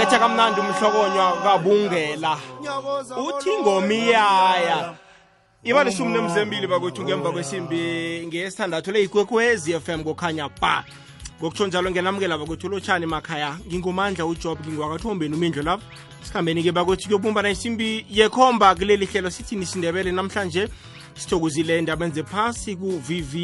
[0.00, 2.38] uyayibetha kamnandi umhlokonywa kabungela.
[3.16, 4.94] Uthi ngomiyaya
[5.64, 10.84] iba lishumi nemzembili bakwethu ngemva kwesimbi ngesithandathu le ikwekwezi FM kokhanya ba
[11.40, 15.84] ngokutsho njalo ngenamukela bakwethu lotshani makhaya ngingumandla ujob ngingwakathombeni umindlo lapho
[16.22, 20.68] sikhambeni-ke bakwethu kuyobumbana isimbi yekhomba kuleli hlelo sithini isindebele namhlanje
[21.14, 23.34] sithokozile endabeni zephasi ku-vv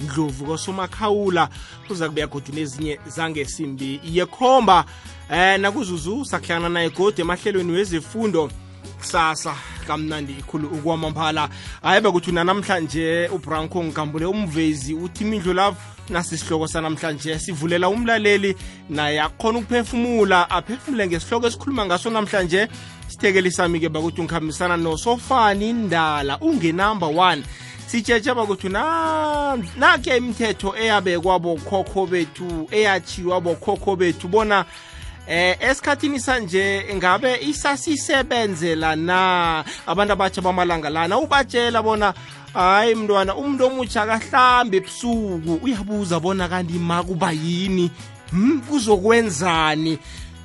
[0.00, 1.48] ndlovu kosomakhawula
[1.86, 4.00] kuza kubuya godu nezinye zangesimbi.
[4.04, 4.84] Yekhomba
[5.30, 8.50] eh nakuzuzu sahlangana naye godi emahlelweni wezefundo
[8.98, 9.54] kusasa
[9.86, 11.48] kamnandi ikhulu ukwamambala.
[11.82, 18.56] Hayi bekuthi namhlanje ubranco ngigambule umvezi uthi imindlu lapho nasi isihloko sanamhlanje sivulela umlaleli
[18.90, 22.68] naye akhona ukuphefumula aphefumule ngesihloko esikhuluma ngaso namhlanje.
[23.08, 27.42] Sithekeli sami-ke bakuthi ngikhambisana nosofani ndala ungenumber one.
[27.86, 34.64] Sitshetshe bakuthi nakhe imithetho eyabekwa bokhokho bethu eyachiwa bokhokho bethu bona
[35.28, 39.64] eh esikhathini sanje ngabe isasisebenzela na?
[39.86, 42.14] Abantu abatsha bamalanga lana ubatshela bona
[42.54, 47.90] hayi mntwana umuntu omutsha akahlambe ebusuku uyabuza bona kanti ma kuba yini
[48.30, 49.98] hm kuzokwenzani?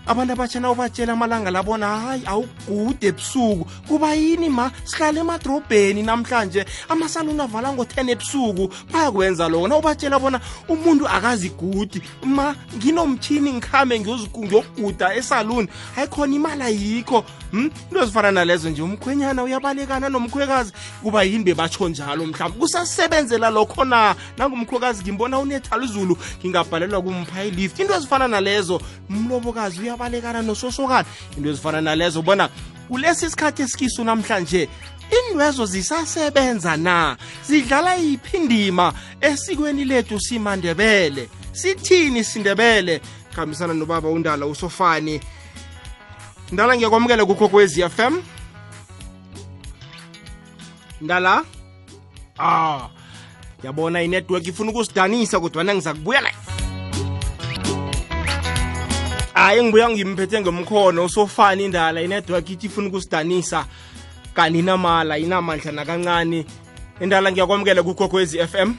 [0.10, 3.66] Abantu abatsha nawubatshela amalanga labona hayi awugude ebusuku.
[3.88, 4.72] Kuba yini ma?
[4.84, 6.66] Sihlala emadrobheni namhlanje.
[6.90, 8.74] Amasaluni avala ngo-10 ebusuku.
[8.92, 9.68] Bayakwenza lokho.
[9.68, 12.02] Nawubatshela bona umuntu akazigudi.
[12.26, 15.68] Ma nginomthini ngikhambe ngiyokuguda esaluni.
[15.96, 17.24] Hayi khona imali ayikho.
[17.52, 20.74] Hm into ezifana nalezo nje umkhwenyana uyabalekana nomkhwekazi.
[21.04, 22.60] Kuba yini bebatsho njalo mhlawumbe?
[22.60, 24.16] Kusasebenzela lokho na?
[24.38, 31.06] Nangumkhwekazi ngimbona unethala izulu ngingabhalelwa kumpha ilift into ezifana nalezo umlobokazi uyabalekana nososokana
[31.38, 32.50] into ezifana nalezo bona
[32.88, 34.70] kulesi sikhathi esikiso namhlanje
[35.12, 37.18] indwezo zisasebenza na?
[37.48, 41.30] Zidlala yiphi indima esikweni lethu simandebele?
[41.52, 43.02] Sithini sindebele?
[43.36, 45.20] Khambisana nobaba undala usofani.
[46.52, 48.22] Ndala ngiyakwamukela kukhokwezi FM
[51.02, 51.44] ndala?
[52.40, 52.90] Ah
[53.64, 56.49] yabona inetwork ifuna ukusidanisa kodwa ngiza kubuya live
[59.40, 63.66] hayi ngibuya ngimphethe ngomkhono usofani indala inetwork ithi ifuna ukusidanisa
[64.34, 66.46] kanti inamala inamandla nakancane.
[67.02, 68.74] Indala ngiyakwamukela kukhokwezi FM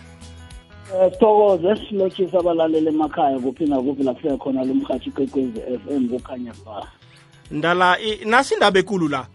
[0.92, 6.52] Eh Thokoze silochisa abalaleli emakhaya kuphi nakuphi la kufika khona lo mhathi kwekwezi FM kukhanya
[6.66, 6.86] ba
[7.50, 9.26] ndala nasi indaba ekulu la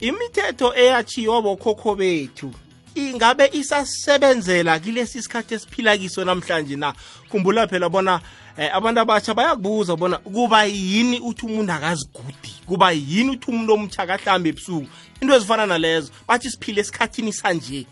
[0.00, 2.50] imithetho eyachiwa bokhokho bethu
[2.94, 6.92] ingabe isasebenzela kilesi sikhathi esiphila kiso namhlanje na?
[7.30, 8.20] Khumbula phela bona eh,
[8.56, 12.52] abantu abatsha bayakubuza bona kuba yini uthi umuntu akazigudi?
[12.66, 14.86] Kuba yini uthi umuntu omtsha akahlambe ebusuku?
[15.20, 16.12] Into ezifana nalezo.
[16.28, 17.86] Bathi siphile esikhathini sanje.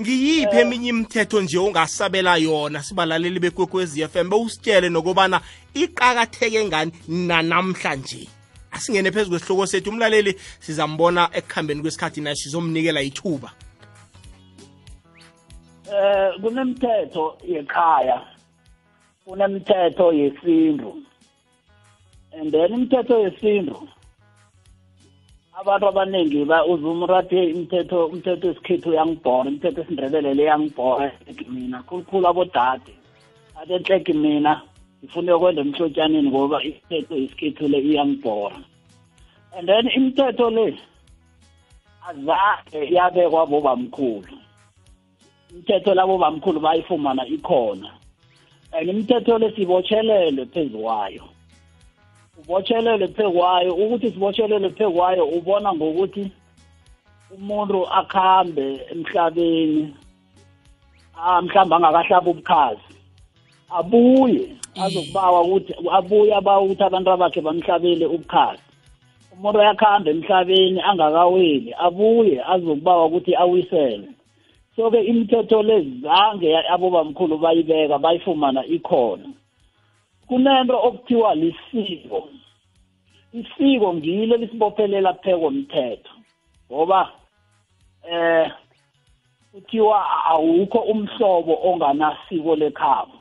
[0.00, 2.82] Ngiyiphi eminye imithetho nje ongasabela yona?
[2.82, 5.40] Sibalaleli bekwekwezi FM bewusitshele nokubana
[5.74, 8.28] iqakatheke ngani nanamhlanje
[8.72, 9.90] asingene phezu kwesihloko sethu.
[9.90, 13.50] Umlaleli sizambona ekuhambeni kwesikhathi naye sizomnikela ithuba.
[15.92, 18.35] Eh kunemithetho yekhaya.
[19.26, 21.02] Kunemithetho yesintu.
[22.32, 23.88] And then imithetho yesintu
[25.60, 31.12] abantu abaningi uzumrathe imithetho umthetho wesikhethu uyangibhora imithetho esindebele le yangibhora
[31.48, 32.94] mina khulukhulu abodade.
[33.58, 34.62] Athi enhleki mina
[35.02, 38.58] ngifuna uyokwenda emhlotyaneni ngoba imithetho yesikhethu le iyangibhora.
[39.56, 40.78] And then imithetho le
[42.08, 44.36] azange yabekwa bobamkhulu.
[45.50, 47.90] Imithetho labo bamkhulu bayifumana ikhona.
[48.72, 51.24] And imithetho le sibotshelelwe phezu kwayo.
[52.38, 56.30] Ubotshelelwe phezu kwayo ukuthi sibotshelelwe phezu kwayo ubona ngokuthi
[57.34, 59.94] umuntu akhambe emhlabeni
[61.42, 62.88] mhlawumbe angakahlaba ubukhazi
[63.78, 64.46] abuye
[64.84, 68.62] azokubawa ukuthi abuye abawa ukuthi abantu abakhe bamhlabele ubukhazi.
[69.32, 74.08] Umuntu uyakuhamba emhlabeni angakaweli abuye azokubawa ukuthi awisele.
[74.76, 79.28] So-ke imithetho lezange abobamkhulu bayibeka bayifumana ikhona.
[80.28, 82.28] Kunento okuthiwa lisiko.
[83.32, 86.12] Isiko ngilo lisibophelela pheko mthetho
[86.72, 87.12] ngoba
[88.10, 88.52] eh
[89.52, 93.12] kuthiwa awukho umhlobo onganasiko lekhabo.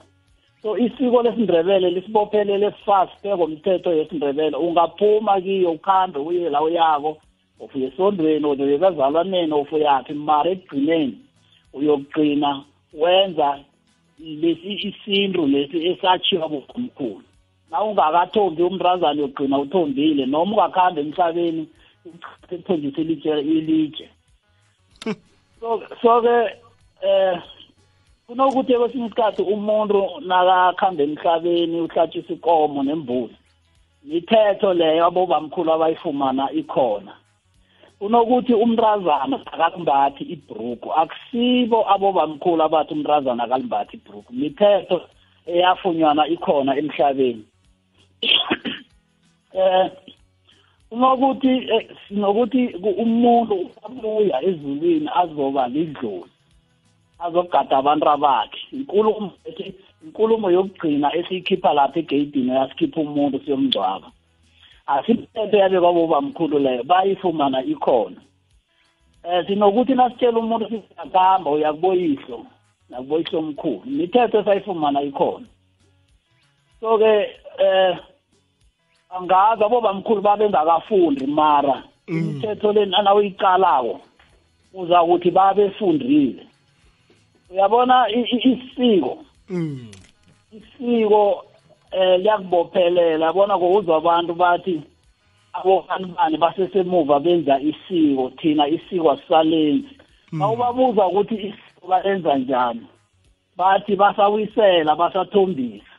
[0.62, 4.58] So isiko lesindebele lisibophelele fast pheko yesindebele.
[4.58, 7.18] Ungaphuma kiyo ukhambe uye la uyako
[7.60, 11.25] ufuye esondweni uye kazalwaneni ufuyaphi mara ekugcineni.
[11.78, 12.64] Uyokugcina
[12.94, 13.60] wenza
[14.20, 17.22] lesi isintu lesi esachiwa bomkhulu
[17.72, 21.64] na ungakathombi umntazana uyogcina uthombile noma ungakhambi emhlabeni
[22.52, 24.08] ekuthonjisa ilitshe ilitshe.
[25.60, 26.36] So so-ke
[27.02, 27.42] eh
[28.28, 33.38] kunokuthi kwesinye isikhathi umuntu nakakhamba emhlabeni uhlatshisa ikomo nembuzi
[34.04, 37.14] mithetho leyo abobamkhulu abayifumana ikhona.
[38.00, 45.02] Unokuthi umntazana akalimbathi ibhruku akusibo abobamkhulu abathi umntazana akalimbathi ibhruku mithetho
[45.48, 47.46] eyafunyanwa ikhona emhlabeni.
[49.56, 49.88] Eh
[50.92, 52.62] unokuthi eh, sinokuthi
[53.04, 56.36] umuntu uyabuya ezulwini azoba lidlozi
[57.20, 59.32] azogada abantu bakhe inkulumo
[60.06, 64.08] inkulumo yokugcina esiyikhipha lapha egeyidini yasikhipha umuntu siyomngcwaba.
[64.88, 68.22] Asiphethe yabekwa bobamkhulu leyo bayifumana ikhona.
[69.24, 72.46] Um sinokuthi nasitshela umuntu siyakahamba uyakuboyihlo
[72.90, 73.82] nakuboyihlo omkhulu.
[73.86, 75.46] Imithetho esayifumana ikhona.
[76.80, 77.30] So-ke
[77.60, 77.98] um
[79.10, 82.18] angazi abobamkhulu babengakafundi mara Mm.
[82.18, 84.02] imithetho le nawuyiqalako
[84.74, 86.48] uzakuthi babefundile.
[87.50, 89.26] Uyabona isiko?
[89.50, 89.92] Mm.
[90.52, 91.46] isiko
[91.96, 94.82] eh liyakubophelela bona kokuzwa abantu bathi
[95.54, 99.94] abobani bani basesemuva benza isiko thina isiko asisalenzi.
[100.40, 102.88] Bawubabuza ukuthi isiko balenza njani
[103.58, 105.96] bathi basawisela basathombisa.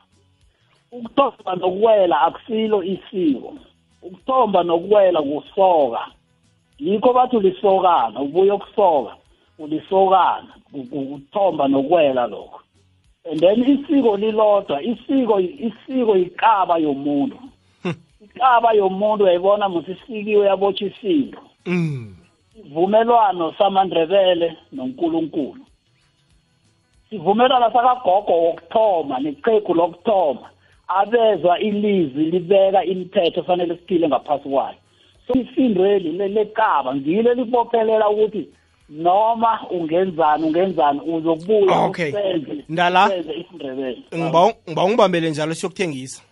[0.92, 3.54] Ukuthomba nokuwela akusilo isiko
[4.02, 6.06] ukuthomba nokuwela kusoka.
[6.78, 9.16] Yikho bathi ulisokana ubuye ukusoka
[9.58, 12.60] ulisokana ukuthomba nokuwela lokho.
[13.30, 17.36] And then isiko lilodwa isiko isiko ikaba yomuntu.
[18.24, 22.14] Ikaba yomuntu uyayibona musisikiwe yabotshwa isindo Mm.
[22.52, 25.60] sivumelwano samandrebele nonkulunkulu.
[27.10, 30.50] Sivumelwano sakagogo wokuthoma neqegu lokuthoma.
[30.88, 34.76] Abezwa ilizwi libeka imithetho fanele siphile ngaphasi kwayo.
[35.26, 38.48] So isindweli lekaba ngilo elibophelela ukuthi
[38.88, 42.08] noma ungenzani ungenzani uzokubuya Okay.
[42.12, 43.06] usenze Ndala.
[43.06, 46.22] usenze isindebele ngiba ngiba ungibambele njalo siyokuthengisa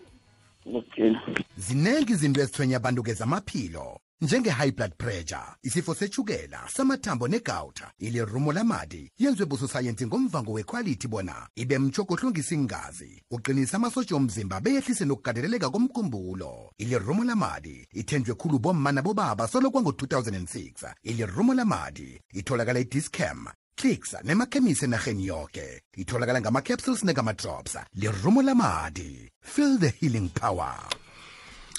[0.75, 1.11] okay
[1.57, 9.45] ziningi izinto ezithwenya abantu kezamaphilo njenge-high blood pressure isifo sechukela samathambo negawuta ilirumo lamadi yenziwe
[9.45, 16.71] busosayensi ngomvango wekhwalithi bona ibe mtshogo ohlungisa ingazi uqinisa amasotsha omzimba beyehlise nokugadeleleka komkhumbulo.
[16.77, 25.25] Ilirumo lamadi ithenjwe khulu bomma nabobaba solo kwango-2006 ilirumo lamadi itholakala idiscam clicks nemakhemisi enarheni
[25.27, 25.81] yoke.
[25.97, 27.77] Itholakala ngama-capsules negama-drops.
[27.95, 29.29] Lirumo lamadi.
[29.41, 30.75] Feel the healing power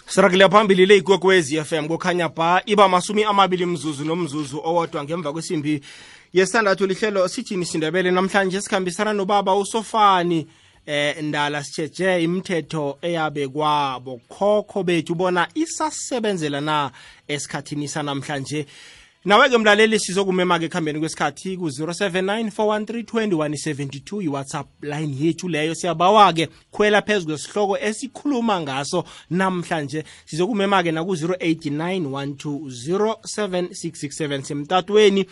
[0.08, 5.80] sirakile phambili le ikwekwezi FM kukhanya ba iba masumi amabili mzuzu nomzuzu owodwa ngemva kwesimbi
[6.32, 8.10] yesithandathu lihlelo sithini sindebele.
[8.10, 10.46] Namhlanje sikhambisana nobaba usofani
[10.86, 16.90] eh ndala sitsheje imithetho eyabekwa bokhokho bethu bona isasebenzela na
[17.28, 18.66] esikhathini sanamhlanje?
[19.26, 26.48] Nawe-ke mlaleli sizokumema-ke ekuhambeni kwesikhathi ku-079 413 iwhatsapp line yethu leyo siyabawa-ke.
[26.72, 30.04] Khwela phezu kwesihloko esikhuluma ngaso namhlanje.
[30.26, 35.26] Sizokumema-ke naku-089 1207667 semtatweni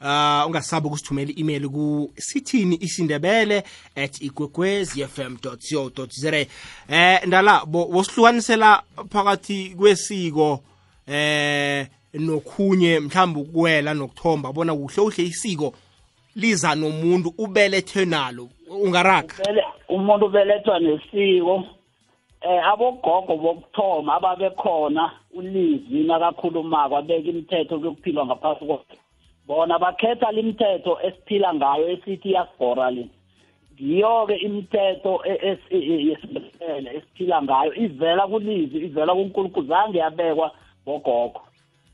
[0.00, 3.62] uh ungasabi ukusithumela i-email ku sithini isindebele
[3.96, 5.56] at igwegwezi fm co
[6.10, 6.46] za
[6.88, 10.60] eh ndala bo- bosihlukanisela phakathi kwesiko
[11.06, 11.86] eh
[12.18, 15.72] nokhunye mhlawumbe ukuwela nokuthomba bona kuhle uhle isiko
[16.36, 18.48] liza nomuntu ubelethwe nalo.
[18.70, 19.34] Ungaraga
[19.88, 21.64] umuntu ubelethwa nesiko
[22.40, 28.96] eh abogogo bokuthoma ababekhona ulizwi nakakhulumako abeka imithetho kuyokuphilwa ngaphasi kwakhe.
[29.46, 33.08] Bona bakhetha limithetho esiphila ngayo esithi iyasibhora le.
[33.74, 40.50] Ngiyo-ke imithetho e- e- e- yesindebele esiphila ngayo ivela kulizwi ivela kunkulunkulu zange yabekwa
[40.86, 41.40] bogogo.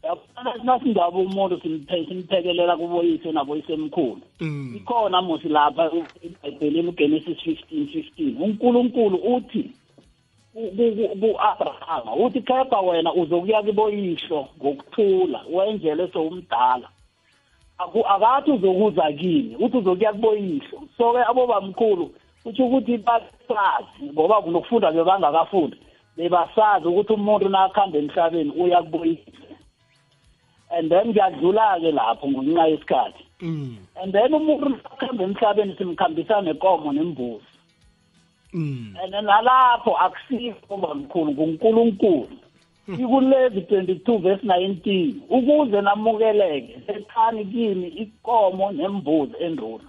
[0.02, 4.74] Yabona nasingaba umuntu simphe- simphekelela kuboyise naboyise emkhulu Mm.
[4.76, 5.90] ikhona musi lapha
[6.22, 9.70] ebhayibhelini ugenesis 15 15 unkulunkulu uthi
[11.20, 16.88] ku-abrahama uthi kepha wena uzokuya kiboyihlo ngokuthula wenjele sowumdala.
[17.78, 22.10] Akathi uzokuza kimi uthi uzokuya kuboyihlo so-ke abobamkhulu
[22.42, 25.76] kutho ukuthi basazi ngoba nokufunda bebangakafundi
[26.16, 29.32] bebasazi ukuthi umuntu nakuhamba emhlabeni uya kuboyihlo
[30.72, 33.24] and then ngiyadlula-ke lapho ngenxa yesikhathi.
[33.40, 33.76] Mm.
[34.02, 37.44] and then umuntu nakuhamba emhlabeni simkhambisa nekomo nembuzi.
[38.52, 38.96] Mm.
[39.02, 42.28] and nalapho akusikho bamkhulu ngunkulunkulu.
[42.88, 49.84] Ikulezi 22 verse 19 ukuze namukeleke lethani kimi ikomo nembuzi enduna.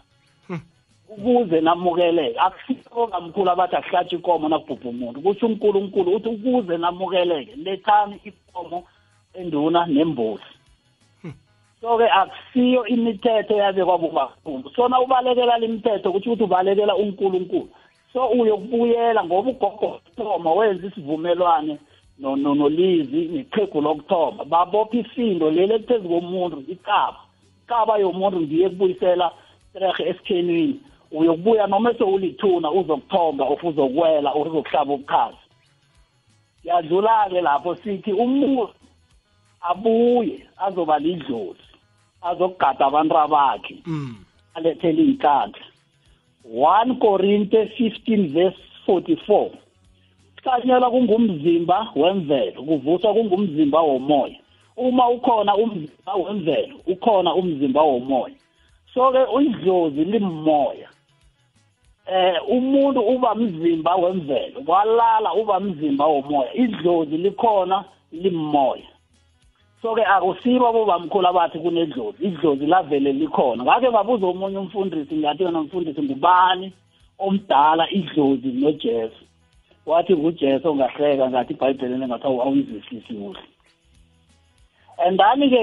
[1.10, 5.22] Ukuze namukeleke akusikho kamkhulu abathi akuhlatshwe ikomo nakubhubha umuntu.
[5.22, 8.84] Kusho unkulunkulu uthi ukuze namukeleke lethani ikomo
[9.34, 10.53] enduna nembuzi.
[11.84, 17.70] So-ke akusiyo imithetho yabekwa bobakhulu so na ubalekela limithetho kutho ukuthi ubalekela unkulunkulu.
[18.14, 21.78] So uyokubuyela ngoba ugogo thoma wenza isivumelwane
[22.20, 24.46] no- no- nolizi neqhegu lokuthoma.
[24.46, 27.20] Babopha isindo leli phezu komuntu ikaba
[27.66, 29.32] ikaba yomuntu ngiye kubuyisela
[29.74, 30.80] trehe esikhenini
[31.12, 35.38] uyokubuya noma sewulithuna uzokuthomba of uzokwela or uzokuhlaba ubukhazi.
[36.64, 38.70] Yadlula-ke lapho sithi umuntu
[39.62, 41.73] abuye azoba lidlozi.
[42.24, 43.76] Azokugada abantu abakhe.
[43.86, 44.16] Mm.
[44.56, 45.66] alethele iy'nkandla
[46.46, 49.50] 1 korinte 15 verse 44
[50.44, 54.36] kuhlanyelwa kungumzimba wemvelo kuvuswa kungumzimba womoya.
[54.78, 58.36] Uma ukhona umzimba wemvelo ukhona umzimba womoya.
[58.94, 60.90] So-ke idlozi limmoya
[62.06, 68.93] eh umuntu uba mzimba wemvelo kwalala uba mzimba womoya idlozi likhona limmoya
[69.84, 72.24] so-ke akusibo abobamkhulu abathi kunedlozi.
[72.24, 73.64] Idlozi lavele likhona.
[73.64, 76.74] Ngake ngabuza omunye umfundisi ngathi yona mfundisi ngubani
[77.20, 79.24] omdala idlozi nojesu.
[79.86, 83.44] Wathi ngujesu ongahleka ngathi ibhayibhelini ngathi awu- awuyizwisisi kuhle.
[85.06, 85.62] And then-ke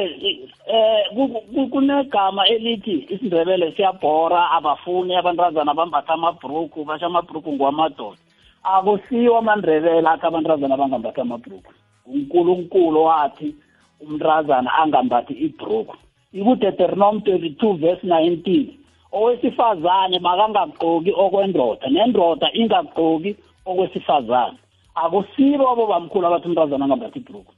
[1.15, 8.19] ku- kunegama elithi isindebele siyabhora abafuni abantazana bambatha amabhruku basho amabhruku ngwamadoda
[8.63, 11.73] akusiwo amandebele athi abantazana bangambathi amabhruku
[12.07, 13.55] unkulunkulu wathi
[14.01, 15.97] umntazana angambathi ibhruku
[16.33, 18.67] ikudeteronom 22 verse 19
[19.13, 24.59] owesifazane makangagqoki okwendoda nendoda ingagqoki okwesifazane.
[24.95, 27.53] Akusibo abo bamkhulu abathi umntazana angambathi ibhruku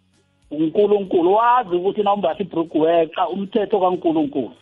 [0.53, 4.53] unkulunkulu wazi ukuthi na umbatha ibhruku weqa umthetho kankulunkulu.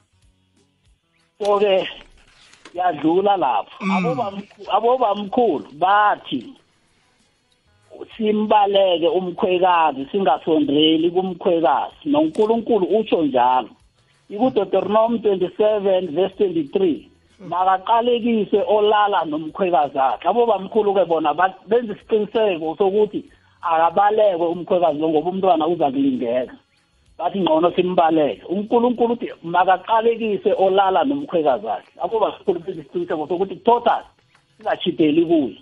[1.39, 1.89] So-ke
[2.75, 3.85] yadlula lapho.
[3.85, 6.55] Abobamkhu- abobamkhulu bathi
[8.16, 11.97] simbaleke umkhwekazi singasondreli kumkhwekazi.
[12.04, 13.69] Nonkulunkulu utsho njalo.
[14.30, 17.07] Ikudeteronom 27 verse 23
[17.40, 23.25] makaqalekise olala nomkhwekazi akhe abobamkhulu-ke bona ba- benza isiqiniseko sokuthi
[23.62, 26.54] akabalekwe umkhwekazi lo ngoba umntwana uza kulingeka.
[27.19, 28.45] Bathi ngcono simbaleke.
[28.49, 34.02] Unkulunkulu uthi makaqalekise olala nomkhwekazi akhe abobamkhulu benza isiqiniseko sokuthi total
[34.57, 35.57] singachiteli kuye.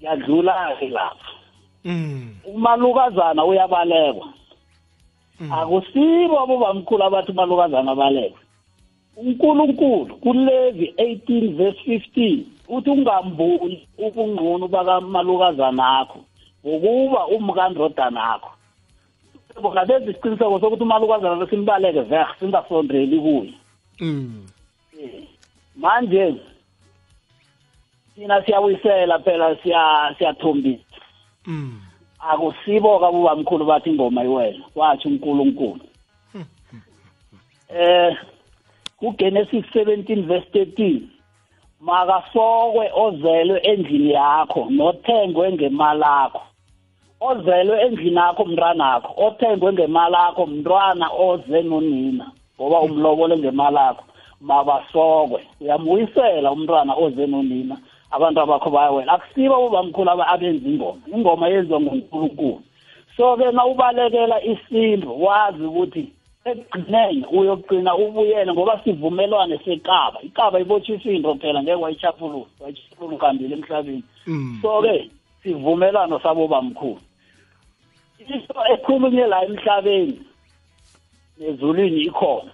[0.00, 1.32] Yadlula-ke lapho
[1.84, 2.34] Mm.
[2.44, 4.28] umalukazana uyabalekwa.
[5.50, 8.40] Akusibo abobamkhulu abathi umalukazana abalekwe.
[9.16, 16.18] Unkulunkulu kulevi 18 verse 15 uthi ungambuli ubungqunu bakamalukazana akho
[16.66, 18.50] ngokuba umkandrodana akho
[19.62, 23.54] bona benza isiqiniseko sokuthi umalukazana lo simbaleke ver singasondreli kuye.
[24.00, 24.46] Mm.
[25.76, 26.34] manje
[28.18, 30.84] thina siyabuyisela phela siya siyathombisa.
[31.46, 31.80] Mm.
[32.18, 35.80] akusibo kabubamkhulu bathi ingoma iwela wathi unkulunkulu.
[37.68, 38.16] Eh
[38.96, 41.00] kuGenesis 17 verse 13
[41.80, 46.42] makasokwe ozelwe endlini yakho nothengwe ngemali yakho.
[47.20, 54.04] Ozelwe endlini yakho mntwana wakho othengwe ngemali yakho mntwana oze nonina ngoba umlobole ngemali yakho.
[54.40, 57.76] Mabasokwe uyambuyisela umntwana oze nonina.
[58.10, 59.12] Abantu abakho bayawela.
[59.12, 61.00] Akusibo abobamkhulu aba- abenza ingoma.
[61.14, 62.62] Ingoma yenziwa ngunkulunkulu.
[63.16, 66.12] So-ke na ubalekela isintu wazi ukuthi
[66.44, 74.02] ekugcineni uyogcina ubuyele ngoba sivumelwane sekaba ikaba ibotshwa isindo phela ngeke wayichapulula wayichapulula uhambile emhlabeni.
[74.26, 74.58] Mm.
[74.62, 75.10] so-ke
[75.42, 77.00] sivumelwano sabobamkhulu
[78.18, 80.20] into ekhulunywe la emhlabeni
[81.38, 82.50] nezulwini ikhona.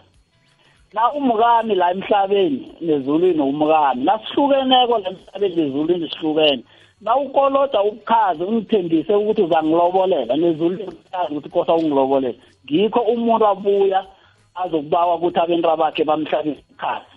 [0.94, 6.62] Na umkami la emhlabeni nezulwini umkami nasihlukeneko la emhlabeni nezulwini sihlukene.
[7.00, 14.06] Na ukoloda ubukhazi ungithembise ukuthi uzangilobolela nezulwini ukhazi ukuthi kosa ungilobolela ngikho umuntu abuya
[14.54, 17.14] azokubawa ukuthi abenta bakhe bamhlabise ubukhazi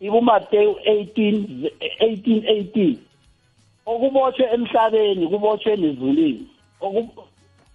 [0.00, 2.40] ibumateyu 18 18
[2.72, 2.94] 18
[3.86, 6.46] okubotshwe emhlabeni kubotshwe nezulwini
[6.80, 7.24] Oku-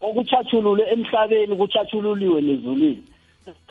[0.02, 3.04] okuchathululwe emhlabeni kuchathululiwe nezulwini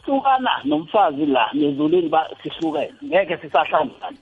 [0.07, 2.11] hlukana nomfazi la nezulwini
[2.43, 2.95] sihlukene.
[3.05, 4.19] Ngeke sisahlangana.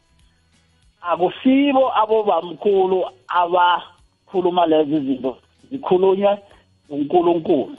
[1.02, 5.36] Akusibo abobamkhulu abakhuluma lezi zinto.
[5.70, 6.38] Zikhulunywe
[6.90, 7.76] unkulunkulu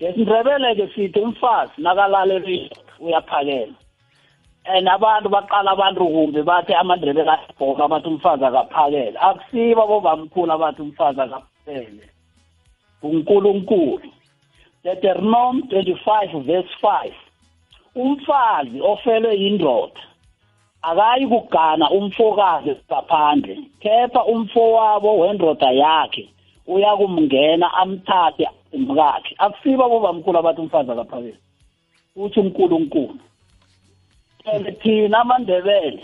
[0.00, 2.70] ngesindebele-ke sithi umfazi nakalalela
[3.00, 3.74] uyaphakela.
[4.66, 9.18] And abantu baqala abantu kumbi bathi amandebele ayabhoka bathi umfazi akaphakele.
[9.18, 12.08] Akusibo abobamkhulu abathi umfazi akaphakele.
[13.02, 14.08] Unkulunkulu
[14.84, 17.12] deuteronom 25 verse 5
[17.94, 20.00] umfazi ofelwe yindoda
[20.82, 26.28] akayi kugana umfokazi ngaphandle kepha umfowabo wendoda yakhe
[26.66, 29.34] uyakumngena amthathe umkakhe.
[29.38, 31.38] Akusibo abobamkhulu abathi umfazi akaphakele
[32.16, 33.18] uthi unkulunkulu
[34.52, 36.02] and thina amandebele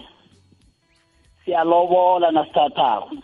[1.44, 3.16] siyalobola nasithathako.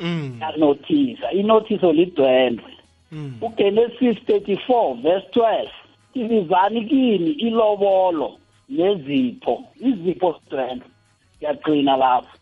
[0.00, 0.38] Mm.
[0.40, 2.72] yanothisa inothiso lidwendwe.
[3.42, 5.68] Ugenesis 34 verse 12
[6.14, 8.32] ilizani kini ilobolo
[8.68, 10.86] nezipho izipho strength.
[11.38, 12.36] Ngiyagcina lapho.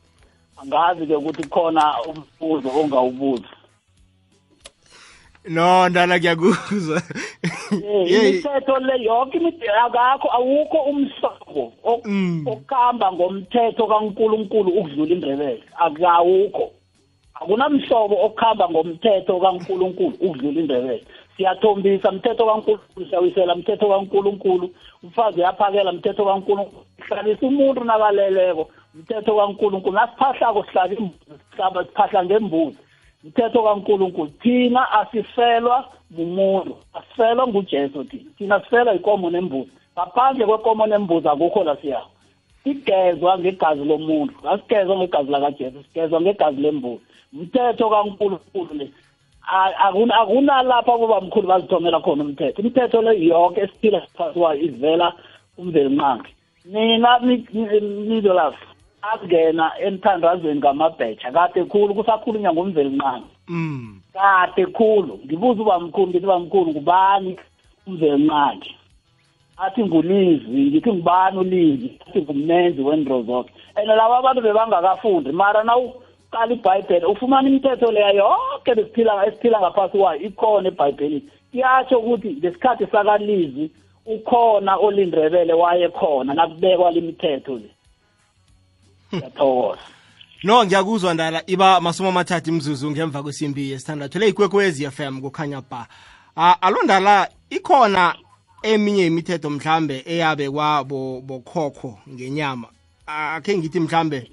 [0.63, 3.49] Angazi-ke ukuthi khona umbuzo ongawubuza.
[5.49, 7.03] No ndala ngiyakuzwa.
[7.73, 9.39] Eh, imithetho le yonke
[9.85, 12.45] akakho awukho umhlobo ok- Mm.
[12.47, 16.71] okuhamba ngomthetho kaNkuluNkulu ukudlula indrebele akawukho.
[17.35, 21.05] Akunamhlobo okuhamba ngomthetho kaNkuluNkulu ukudlula indrebele
[21.39, 24.71] siyathombisa mthetho kaNkuluNkulu siyawisela mthetho kaNkuluNkulu.
[25.03, 26.85] Umfazi uyaphakela mthetho kaNkuluNkulu.
[26.99, 29.95] Hlalisa umuntu nakaleleko mthetho kaNkuluNkulu.
[29.95, 32.79] Nasiphahlako sihlala imbuzi sihlaba siphahla ngembuzi
[33.25, 38.31] mthetho kaNkuluNkulu thina asifelwa mumuntu asifelwa nguJesu thina.
[38.39, 39.71] Thina sifelwa ikomo nembuzi.
[39.95, 42.03] Ngaphandle kwekomo nembuzi akukho la siya.
[42.65, 47.03] Sigezwa ngegazi lomuntu asigezwa ngegazi lakaJesu sigezwa ngegazi lembuzi.
[47.33, 48.91] Mthetho kaNkulunkulu le
[49.47, 52.61] A- akuna- akunalapho abobamkhulu bazithomela khona umthetho.
[52.63, 55.13] Imithetho le yonke esiphila phasi kwayo ivela
[55.57, 56.31] kumveli nqangi.
[56.65, 58.67] Nina nidolafu
[59.03, 63.31] akungena emthandazweni ngamabheja kade khulu kusakhulunywa ngomveli nqangi.
[63.49, 64.01] Mm.
[64.13, 65.21] Kade khulu.
[65.25, 67.39] Ngibuza ubamkhulu ngithi bamkhulu ngubani
[67.87, 68.75] umveli nqangi?
[69.59, 75.63] Athi ngulizi ngithi ngubani ulizi athi ngummenzi wendro zonke and laba abantu bebangakafundi mara
[76.33, 81.29] nawuqala ibhayibheli ufumana imithetho leya yonke besiphila esiphila ngaphasi kwayo ikhona ebhayibhelini.
[81.51, 83.71] Kuyatsho ukuthi ngesikhathi sakalizi
[84.07, 87.71] ukhona olindrebele waye khona nakubekwa limithetho le.
[89.15, 89.81] Ngiyathokoza.
[90.45, 95.87] No ngiyakuzwa ndala iba masumi amathathu imzuzu ngemva kwesimbi yesithandathu le ikwekwezi fm kukhanya ba.
[96.37, 98.15] Ah, alo ndala ikhona
[98.63, 102.69] eminye imithetho mhlambe eyabekwa bo- bokhokho ngenyama.
[103.07, 104.31] Akhe ngithi mhlambe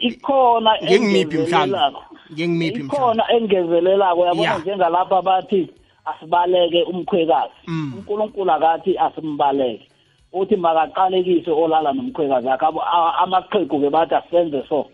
[0.00, 2.02] ikhona ngengimiphi mhlambe engezelelako.
[2.32, 4.26] ngengimiphi mhlambe ikhona engezelelako Ya.
[4.28, 4.58] yabona?
[4.58, 5.70] Njengalapha bathi
[6.04, 7.54] asibaleke umkhwekazi.
[7.66, 7.92] Mm.
[7.98, 9.88] unkulunkulu akathi asimbaleke.
[10.32, 12.48] Uthi makaqalekise olala nomkhwekazi.
[12.48, 14.86] Akhe Abo- a- amaqhegu-ke bathi asenze so.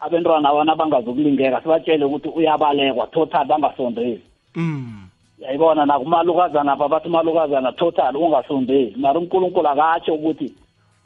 [0.00, 4.22] Abentwana abana abangazokulingeka sibatshele ukuthi uyabalekwa total bangasondeli.
[4.54, 5.08] Mm.
[5.38, 8.94] Yayibona nakumalukazana apha bathi umalukazana total ungasondeli.
[8.96, 10.52] Mara unkulunkulu akatsho ukuthi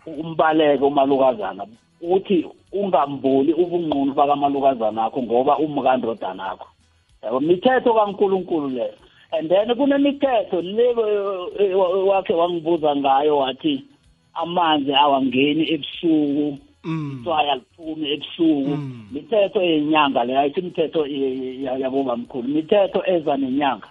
[0.07, 1.67] umbaleke umalukazana.
[2.01, 6.67] Uthi ungambuli ubunqunu bakamalukazana akho ngoba umkandodana akho.
[7.23, 8.95] Yabo mithetho kankulunkulu leyo
[9.33, 10.95] and then kunemithetho le
[12.09, 13.85] wakhe wangibuza ngayo wathi
[14.35, 17.19] amanzi awangeni ebusuku mm.
[17.21, 18.71] itswaya liphumi ebusuku.
[18.71, 19.07] Mm.
[19.13, 21.07] mithetho yenyanga leyo ayithi imithetho
[21.83, 23.89] yabobamkhulu mithetho eza nenyanga.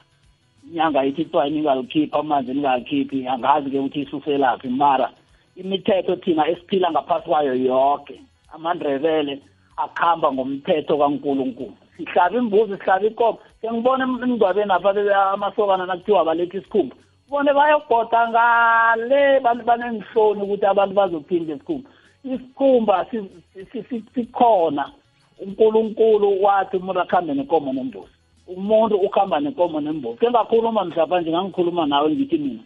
[0.70, 5.12] Inyanga ithi itswayi ningalikhiphi amanzi ningalikhiphi angazi-ke ukuthi isuselaphi mara
[5.60, 8.16] imithetho thina esiphila ngaphasi kwayo yonke
[8.54, 9.40] amandrebele
[9.78, 11.74] akuhamba ngomthetho kankulunkulu.
[11.98, 13.40] Sihlaba imbuzi sihlaba ikomo.
[13.62, 16.96] Sengibona emngcwabeni apha be- amasokana nakuthiwa baletha isikhumba.
[17.28, 21.90] Ubone bayogoda ngale bantu banengihloni ukuthi abantu bazophinda isikhumba.
[22.24, 23.30] Isikhumba si-
[23.72, 24.92] si- si- sikhona.
[25.40, 28.12] Unkulunkulu wathi umuntu akuhambe nenkomo nembuzi.
[28.48, 30.20] Umuntu ukuhamba nenkomo nembuzi.
[30.20, 32.64] Ke ngakhuluma mhlawumbe nje ngangikhuluma nawe ngithi mina.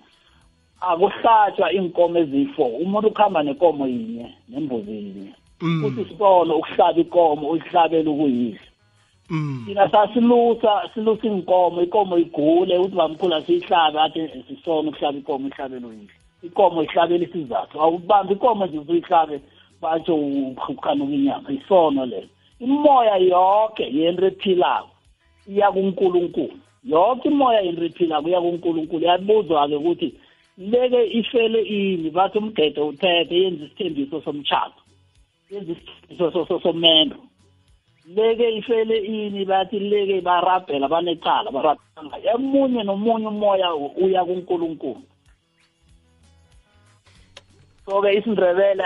[0.81, 5.33] Akuhlatshwa iinkomo eziyi-four umuntu ukuhamba nenkomo yinye nembuzi yinye.
[5.61, 5.81] Mm.
[5.81, 8.67] Futhi sibono ukuhlaba ikomo uyihlabele ukuyidla.
[9.29, 9.63] Mm.
[9.65, 16.15] Thina sasilusa silusa inkomo ikomo igule uthi bamkhulu asiyihlabe athi sisona ukuhlaba ikomo ihlabele uyidla
[16.43, 17.81] ikomo ihlabela isizathu.
[17.81, 19.41] Awubambi ikomo nje usuyihlabe
[19.81, 21.51] batsho ukhanuka inyama.
[21.51, 22.27] Isono leyo
[22.59, 24.89] imoya yonke yento ephilako
[25.47, 30.13] iya kunkulunkulu yonke imoya yento ephilako iya kunkulunkulu yabuzwa-ke ukuthi
[30.57, 34.81] leke ifele ini bathi umgede uthethe yenza isithembiso somtshato
[35.51, 37.15] yenza isithembiso so- so- somendo.
[38.15, 42.17] Leke ifele ini bathi leke barabhela banecala barabhela.
[42.35, 45.01] Emunye nomunye umoya uya kunkulunkulu.
[47.85, 48.83] So-ke isindebele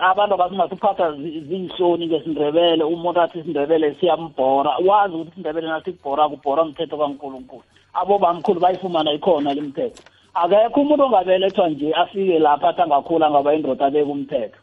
[0.00, 6.96] abantu abasingasiphatha zi- ziinhloni ngesindebele umuntu athi isindebele siyambhora wazi ukuthi isindebele nathi kubhora umthetho
[6.98, 7.62] kankulunkulu.
[7.94, 10.02] Abobamkhulu bayifumana ikhona le mthetho.
[10.34, 14.58] Akekho umuntu ongabelethwa nje afike lapha athi angakhula ngaba indoda abeka umthetho.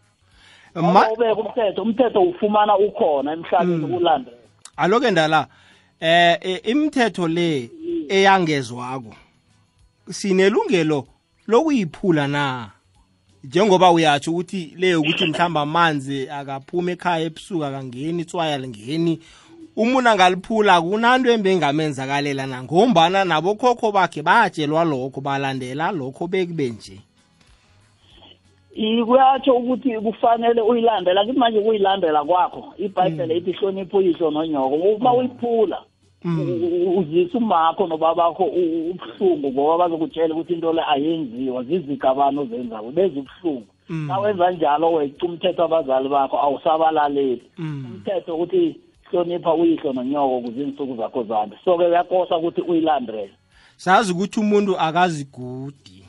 [0.75, 4.37] Ubeka umthetho umthetho ufumana ukhona emhlabeni ulandela
[4.77, 5.47] aloke ndala
[5.99, 7.69] eh eh, imithetho le
[8.09, 9.13] eyangezwako
[10.09, 11.07] sinelungelo
[11.47, 12.69] lokuyiphula na?
[13.43, 19.19] Njengoba uyatsho ukuthi le ukuthi mhlawumbe amanzi akaphuma ekhaya ebusuku akangeni itswaya lingeni
[19.75, 22.63] umuntu angaliphula kunanto embengamenzakalela na?
[22.63, 26.97] Ngombana nabokhokho bakhe batshelwa lokho balandela lokho bekube nje.
[28.75, 32.73] I- kuyatsho ukuthi kufanele uyilandela kithi manje kuyilandela kwakho.
[32.77, 34.75] Ibhayibhele ithi hlonipho uyihlo nonyoko.
[34.75, 35.79] Uma uyiphula
[36.25, 43.67] U- uzisa umakho nobabakho ubuhlungu ngoba bazokutshela ukuthi into le ayenziwa zizigabani ozenzako beza ubuhlungu.
[43.89, 44.07] Mm.
[44.07, 47.41] na wenza njalo weca umthetho abazali bakho awusabalaleli.
[47.57, 47.85] Mm.
[47.95, 48.75] umthetho ukuthi
[49.11, 53.31] hlonipha uyihlo nonyoko kuze insuku zakho zande so-ke kuyakosa ukuthi uyilandele.
[53.77, 56.05] Sazi ukuthi umuntu akazigudi.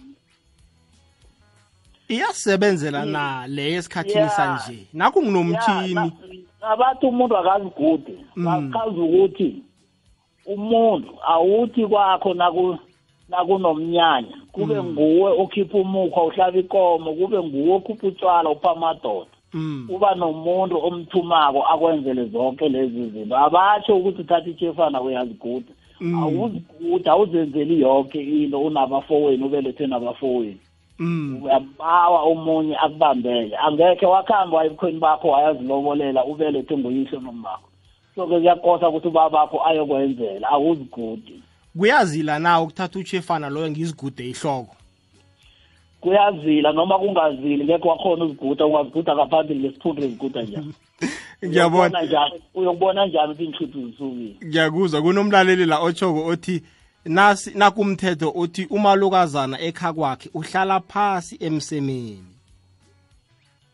[2.09, 4.87] Iyasebenzela na le esikhathini sanje.
[4.93, 6.13] Nakho nginomthini
[6.61, 8.45] abathi umuntu akazigude Mm.
[8.45, 9.63] bakazi ukuthi
[10.47, 12.79] umuntu awuthi kwakho naku
[13.29, 14.37] nakunomnyanya.
[14.53, 14.93] Kube Mm.
[14.93, 19.32] nguwe okhipha umukhwa uhlaba ikomo kube nguwe okhupha utshwala upha amadoda Mm.
[19.89, 23.37] Uba nomuntu omthumako akwenzele zonke lezi zinto.
[23.39, 26.23] Abatsho ukuthi uthatha ichefana uyaziguda Mm.
[26.23, 28.61] awuziguda awuzenzeli yonke into.
[28.61, 30.59] Unabafowenu ubelethwe nabafowenu.
[30.99, 31.43] Mm.
[31.43, 33.57] uyabawa omunye akubambele.
[33.57, 37.69] Angekhe wakhamba waye ebukhweni bakho wayazilobolela ubelethwe nguyihlo nomakho
[38.15, 40.49] so-ke kuyakosa ukuthi ubabakho ayokwenzela.
[40.49, 41.43] Awuzigudi
[41.79, 44.77] kuyazila na ukuthatha uchefana loyo ngizigude ihloko?
[46.03, 50.75] Kuyazila noma kungazili ngekho wakhona uziguda ungaziguda ngaphambili ngesiphundu eziguda njani
[51.47, 51.83] ngiyabona.
[51.83, 52.43] Uyokubona njani?
[52.55, 56.63] Uyokubona njani ukuthi inhluthu zisukile ngiyakuzwa kunomlaleli la otshoko othi
[57.05, 62.25] nasi nakumthetho uthi umalukazana ekha kwakhe uhlala phasi emsemeni.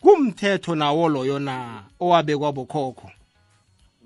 [0.01, 3.11] Kumthetho nawo loyo na owabekwa bokhokho?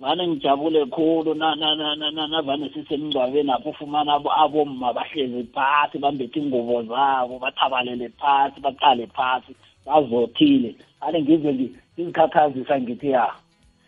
[0.03, 5.45] Vane ngijabule khulu na- na- na- na- na- navane sisemngcwabeni apho ufumana abo- abomma bahlezi
[5.55, 9.55] phasi bambethe ingubo zabo bathabalele phasi baqale phasi
[9.87, 10.75] bazothile.
[11.01, 13.31] Ane ngize ngi- ngizikhakhazisa ngithi ya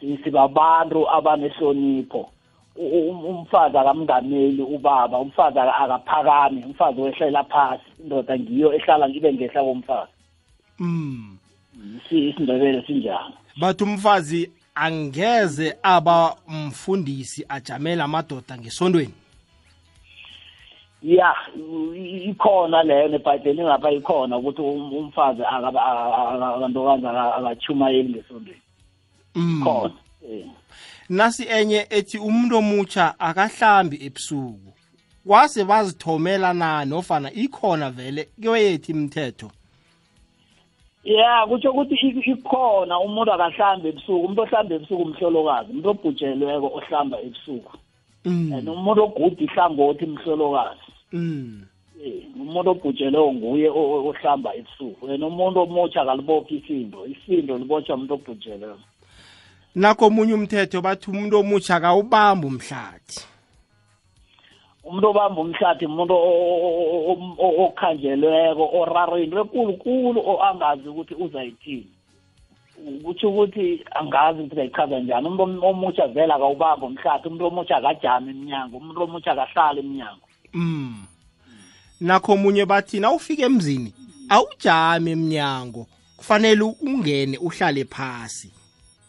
[0.00, 2.30] si- sibabantu abanehlonipho.
[2.76, 10.12] Umfazi akamngameli ubaba umfazi aka- akaphakami umfazi wehlela phasi indoda ngiyo ehlala ibe ngehla komfazi.
[10.78, 11.38] Mm.
[12.08, 13.34] Si- isindebele sinjalo.
[13.60, 19.14] Bathi umfazi angeze aba mfundisi ajamela amadoda ngesondweni
[21.02, 21.34] ya
[22.24, 28.60] ikhona leyo nebhayibhelini ngapha ikhona ukuthi um- umfazi akantokazi aka- akachumayeli ngesondweni
[29.34, 29.60] mm.
[29.64, 29.94] khona
[30.32, 30.46] eh.
[31.08, 34.72] nasi enye ethi umuntu omutsha akahlambi ebusuku
[35.26, 39.50] kwase bazithomela na nofana ikhona vele kweyethi imithetho
[41.04, 41.94] ya kutsho ukuthi
[42.32, 47.72] ikhona umuntu akahlambi ebusuku umuntu ohlamba ebusuku umhlolokazi umuntu obhujelweko ohlamba ebusuku.
[48.24, 48.52] Mm.
[48.52, 51.62] and umuntu oguda ihlangothi mhlolokazi mm.
[52.36, 55.08] Umuntu obhujelweyo nguye ohlamba ebusuku.
[55.12, 58.78] And umuntu omutsha akalibophi isindo isindo libotshwa umuntu obhujelweyo
[59.74, 63.33] nakho omunye umthetho bathi umuntu omutsha akawubamba umhlathi.
[64.86, 66.14] Umuntu obamba umhlathi umuntu
[67.64, 71.88] okhanjelweko orarweni ekulukhulu angazi ukuthi uzayithini.
[73.04, 75.26] Kutsho ukuthi angazi ukuthi ngayichaza njani.
[75.26, 80.26] Umuntu om- omutsha vele akawubamba umhlathi umuntu omutsha akajami emnyango umuntu omutsha akahlali emnyango.
[80.54, 81.06] Mm.
[82.00, 83.92] nakho omunye bathi na ufika emzini
[84.28, 88.50] awujame emnyango kufanele ungene uhlale phasi.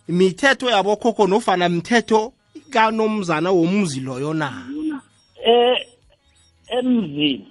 [0.09, 2.33] Imithetho yabokhokho nofana mthetho
[2.69, 4.51] kanomzana womzi loyo na?
[5.45, 5.77] Eh
[6.77, 7.47] emzini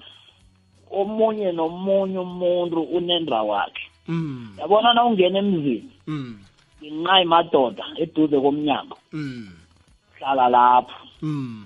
[0.90, 4.48] omunye nomunye umuntu unendawo wakhe mm.
[4.60, 6.38] yabona na ungena emzini Mm.
[6.82, 9.48] inqa imadoda eduze komnyango Mm.
[10.18, 11.64] hlala lapho Mm.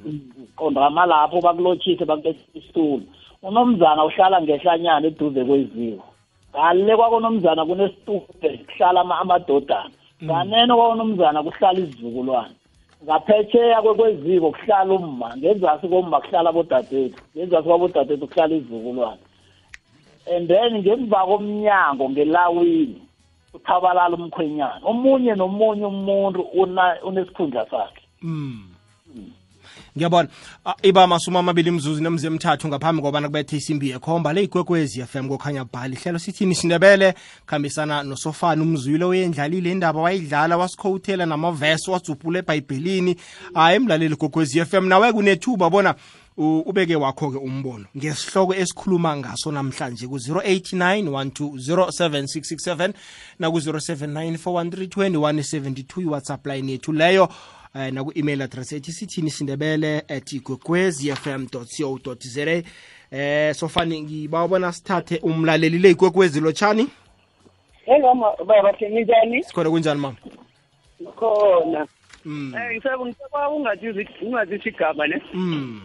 [0.57, 3.03] qondama lapho bakulotshise bakubethe isitulo
[3.43, 6.05] unomzana uhlala ngehlanyana eduze kweziko
[6.55, 9.91] ngale kwakonomzana kunesitupe kuhlala ama- amadodana
[10.25, 12.55] nganeno kwakonomzana kuhlala izizukulwane
[13.04, 19.22] ngaphetsheya kwe- kweziko kuhlala umma ngenzasi komma kuhlala abodadethu ngenzasi kwabodadethu kuhlala izizukulwane.
[20.30, 23.00] And then ngemva komnyango ngelawini
[23.54, 24.80] uthabalala umkhwenyana.
[24.84, 26.40] Omunye nomunye umuntu
[27.02, 28.02] unesikhundla sakhe.
[28.22, 28.67] Mm.
[29.98, 30.28] Ngiyabona.
[30.64, 35.28] Ah, iba masumi amabili mzuzu nemzi emthathu ngaphambi kobana kubethe isimbi yekhomba le igwekwezi fm
[35.28, 37.14] kokhanya bhali ihlelo sithini sindebele?
[37.46, 43.16] Khambisana nosofana umzwile oyendlalile indaba wayidlala wasikhowuthela namavesi wadzubhula ebhayibhelini.
[43.54, 45.94] Hayi emlaleli gogwezi fm nawe kunethuba bona
[46.37, 52.92] u- ubeke wakho-ke umbono ngesihloko esikhuluma ngaso namhlanje ku-089 1207667
[53.38, 57.28] naku-079 413 iwhatsapp line yethu leyo.
[57.74, 62.62] Eh, naku-email address ethi sithini sindebele at igwegwezi fm co za
[63.11, 66.88] eh sofani ngiba bona sithathe umlaleli le igwegwezi lotshani
[67.87, 69.42] Hello ma baba njani?
[69.44, 70.16] sikhona kunjani mama
[71.16, 71.87] Khona.
[72.24, 72.54] mm.
[72.54, 75.22] Eh ngisaba ngisaba ungathi ungathi igama ne.
[75.35, 75.81] Mm.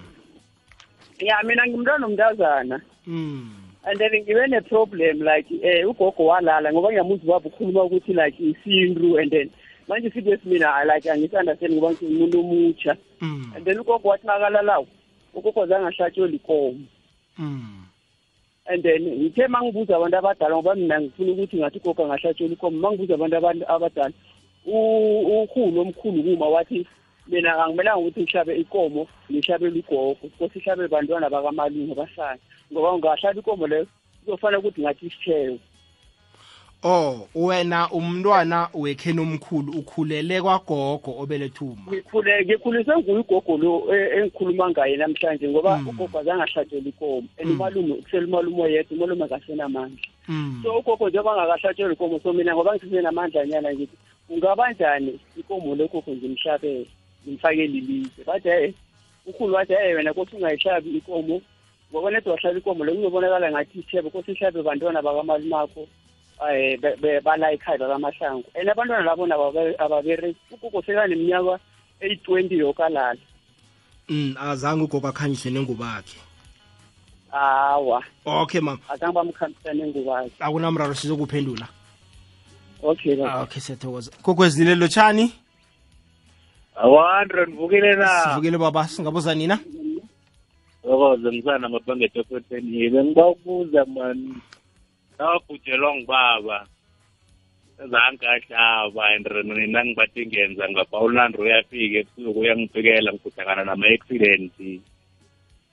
[1.20, 2.82] Ya mina ngimntwana omntazana.
[3.08, 3.50] Mm.
[3.86, 8.38] And then ngibe ne problem like eh ugogo walala ngoba ngiyamuzi baba ukhuluma ukuthi like
[8.40, 9.50] isintu and then
[9.88, 13.52] manje sibe simina like angisunderstand ngoba ngithi umuntu omutsha Mm.
[13.56, 14.88] and then ugogo wathi nakalalawo
[15.34, 16.80] ugogo zange ahlatshwe likomo
[17.38, 17.86] Mm.
[18.66, 22.78] and then ngithe uma ngibuza abantu abadala ngoba mina ngifuna ukuthi ngathi ugogo angahlatshwe likomo
[22.78, 24.14] uma ngibuza abantu abantu abadala
[24.66, 26.88] u- ukhulu omkhulu kuma wathi
[27.28, 32.40] mina angimelanga ukuthi ngihlabe ikomo ngihlabele ugogo kose ihlabe bantwana bakamalungu abahlanu
[32.72, 33.88] ngoba ungahlaba ikomo leyo
[34.26, 35.58] kuzofanele ukuthi ngathi isitheko
[36.86, 41.92] Oh, wena umntwana wekheni omkhulu ukhulele kwagogo obelethuma.
[41.92, 47.28] ngikhule ngikhuliswe nguye ugogo lo e- engikhuluma ngaye namhlanje ngoba ugogo azange ahlatshelwe ikomo.
[47.40, 50.08] And umalume kusela umalume oyedwa umalume akasenamandla.
[50.28, 50.60] Mm.
[50.64, 56.12] so ugogo njengoba angakahlatshelwa ikomo so mina ngoba ngisenamandla nyana ngithi kungaba njani ikomo legogo
[56.12, 56.86] ngimhlabele
[57.28, 58.74] ngimfakele ilise bathi e
[59.26, 61.42] ukhulu wathi e wena kosi ungayihlabi ikomo.
[61.92, 65.88] Ngoba nedi wahlaba ikomo le kuzobonakala ngathi ithebe kosi ihlabe bantwana bakamalumakho
[66.42, 71.60] um bala ekhaya bakamahlangu and abantwana labo nabo ababe- ababereki ugogo sekaneminyaka
[72.02, 73.20] eyi-twenty yokalala
[74.10, 76.20] Mm, azange ugogo akhanyiswe nengubakhe.
[77.32, 81.68] awa Okay mama, azange bamkhambisa nengubakhe akunamraro sizokuphendula.
[82.84, 83.16] okay.
[83.26, 84.12] Ah, okay siyathokoza.
[84.22, 85.32] Kokwezile lotshani?
[86.76, 89.60] awandre ndivukile na Sivukile baba, singabuza nina?
[90.84, 94.36] okoze ngisana mabangetofeteni bengiba ngiba ukubuza mani
[95.28, 96.68] nawabhujelwa ngibaba
[97.78, 104.54] zangahlaba and nina ngibathi ngenza ngapha ulando uyafika ebusuku uyangiphikela ngikhuhlangana nama-accident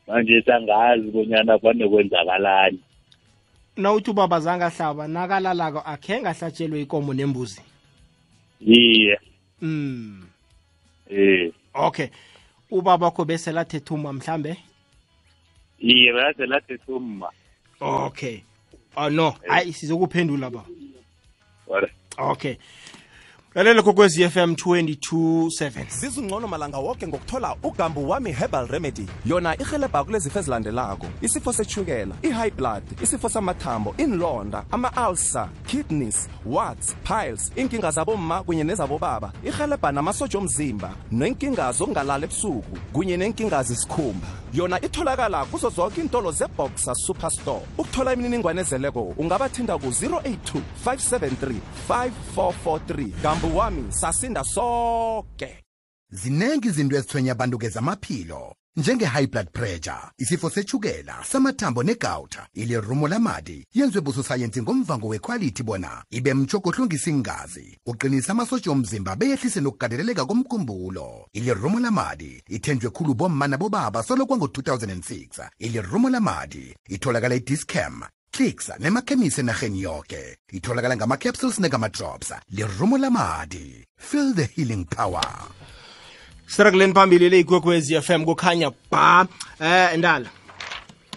[0.07, 2.81] manje sangazi bonyana vane kwenzakalani
[3.77, 7.61] Nawuthi ubaba zange ahlaba nakalalako akhe ngahlatshelwe ikomo nembuzi.
[8.61, 9.19] iye
[9.63, 10.27] Mm.
[11.11, 12.09] eh Okay.
[12.71, 14.57] Ubaba kho bese lathethuma mhlambe?
[15.79, 17.31] iye belaze lathethumma
[17.81, 18.41] Okay.
[18.97, 20.65] Oh no, hayi sizokuphendula ba.
[22.19, 22.57] Okay.
[23.55, 25.87] Lalela kokwezi FM 227.
[25.89, 29.07] zizungcono malanga wonke ngokuthola ugambu wami herbal remedy.
[29.27, 37.53] Yona irhelebha kulezifo ezilandelako isifo sechukela i-high blood isifo samathambo inlonda ama-ulcer kidneys warts piles
[37.57, 39.33] inkinga zabomma kunye nezabobaba.
[39.45, 46.95] Irhelebha namasotsha omzimba nenkinga zokungalala ebusuku kunye nenkinga zesikhumba yona itholakala kuzo zonke iintolo zeboxer
[46.95, 47.67] superstore.
[47.79, 55.65] Ukuthola imininingwane ezeleko ungabathinda ku-082 573 5443 gambu wami sasinda soke.
[56.13, 64.01] Zinengi izinto ezithwenya abantu kezamaphilo njenge-high blood pressure isifo sechukela samathambo negawuta ilirumo lamadi yenzwe
[64.01, 71.29] busosayensi ngomvango wekhwalithi bona ibe mtshogo ohlungisa ingazi uqinisa amasotsha omzimba beyehlise nokugadeleleka komkhumbulo.
[71.33, 78.03] Ilirumo lamadi ithenjwe khulu bomma nabobaba solo kwango-2006 ilirumo lamadi itholakala idiscam
[78.33, 80.39] clicks nemakhemisi enarheni yoke.
[80.53, 82.33] Itholakala ngama-capsules negama-drops.
[82.51, 85.27] Lirumo lamadi feel the healing power
[86.51, 89.27] Sirakuleni phambili le ikwekwezi FM kukhanya ba
[89.61, 90.29] eh ndala.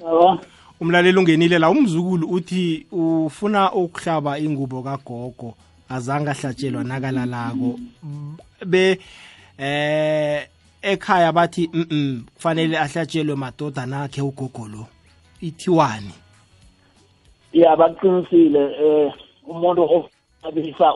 [0.05, 0.39] Awa.
[0.79, 5.55] umlaleli ungenile la umzukulu uthi ufuna ukuhlaba ingubo kagogo
[5.89, 7.79] azange ahlatshelwa nakalalako.
[8.65, 8.99] Be
[9.57, 10.47] eh
[10.81, 14.87] ekhaya bathi mhm kufanele ahlatshelwe madodana akhe ugogo lo.
[15.41, 16.13] Ithiwani?
[17.53, 19.13] Ya baqinisile eh
[19.47, 20.93] umuntu ohlabisa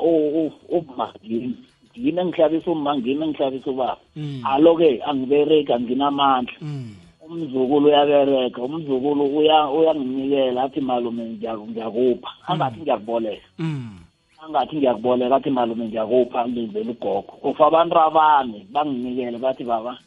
[0.70, 1.58] ubma ngimi
[2.00, 4.42] ngimi engihlabisa umma ngimi engihlabisa ubaba Mm.
[4.46, 6.54] alo-ke angibereki anginamandla.
[6.62, 6.96] Mm.
[7.28, 12.30] umzukulu uyabereka umzukulu uya- uyanginikela athi malume ngiya- ngiyakupha.
[12.48, 13.48] Angathi ngiyakuboleka.
[13.60, 14.00] Mm.
[14.44, 17.34] angathi ngiyakuboleka athi malume ngiyakupha ngenzela ugogo.
[17.44, 19.98] Ufa abantu abami banginikele bathi baba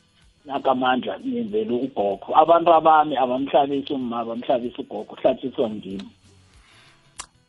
[0.47, 2.33] nakamandla ngenzela ugogo.
[2.35, 6.09] Abantu abami abamhlabisi umma abamhlabisa ugogo uhlatshiswa ngimi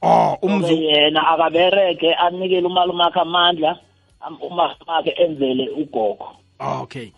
[0.04, 3.78] Oh Umzu yena akabereke anikele umalume akhe amandla.
[4.22, 6.36] Am- umalume akhe enzele ugogo.
[6.60, 7.12] Okay.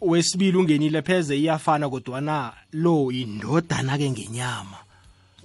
[0.00, 4.78] Wesibili ungenile pheze iyafana kodwana lo indodana ke ngenyama.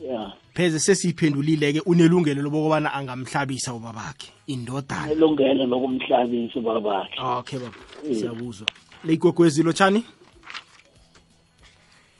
[0.09, 0.31] Ya.
[0.53, 5.11] Pheze sesiyiphendulile ke unelungelo lokubana angamhlabisa ubabakhe indodana.
[5.11, 7.19] Elungelo lokumhlabisa ubabakhe.
[7.21, 7.75] Okay baba.
[8.13, 8.67] Siyabuzwa.
[9.03, 10.05] Le igogwezi lotshani?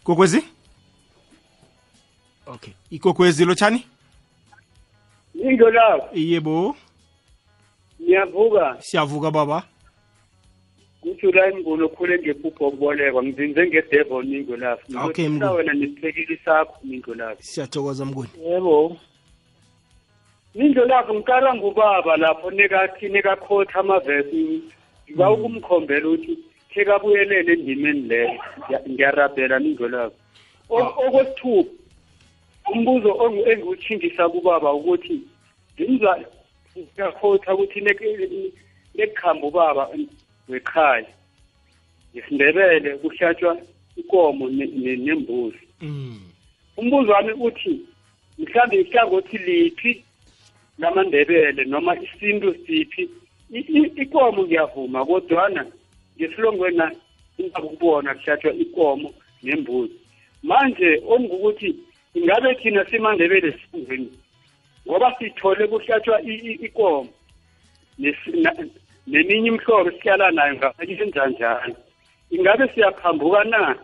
[0.06, 0.44] Gogwezi
[2.48, 2.74] okay.
[2.92, 3.86] Igogwezi lotshani?
[5.36, 6.76] Into lapho yebo.
[8.04, 8.78] Ngiyavuka.
[8.80, 9.64] Siyavuka baba.
[11.02, 15.58] Kujuly mnguni okhule ngephupho okubolekwa ngizinze ngedevon mingo lapho Okay, Ngizofuna Mnguni.
[15.58, 18.30] wena nesiphekeli sakho mingo lapho siyathokoza mnguni.
[18.46, 18.98] Yebo.
[20.56, 24.62] Mingo lapho ngikala ngubaba lapho nekathi nekakhotha amavesi.
[25.10, 26.40] Ngiba ukumkhombela ukuthi
[26.74, 30.16] khe kabuyelele endimeni leyo Ngiya- ngiyarabhela mingo lapho
[30.70, 31.70] O- okwesithupha
[32.72, 35.20] umbuzo ongu- engiwutshingisa kubaba ukuthi
[35.76, 36.20] ngimzwa
[36.78, 38.52] ngiyakhotha ukuthi nek-
[38.96, 39.90] nekukhamba ubaba
[40.50, 41.06] wekhaya
[42.16, 43.58] ngesindebele kuhlatshwa
[44.68, 45.60] ne- nembuzi.
[45.82, 46.20] Mm.
[46.78, 47.80] umbuzo wami uthi
[48.40, 50.04] mhlawumbe ihlangothi liphi
[50.80, 53.10] lamandebele noma isintu siphi?
[53.96, 55.66] Ikomo ngiyavuma kodwana
[56.18, 56.92] ngesilongwena
[57.38, 59.94] ingakubona kuhlatshwa ikomo nembuzi.
[60.44, 61.76] Manje ongukuthi
[62.14, 64.10] ingabe thina simandebele sifundweni
[64.88, 67.10] ngoba sithole kuhlatshwa i- i- ikomo.
[68.00, 68.56] Nesi- na-
[69.08, 71.76] neminye imhlobo esihlala nayo ngayenza njalo
[72.32, 73.76] ingabe siyaphambuka na?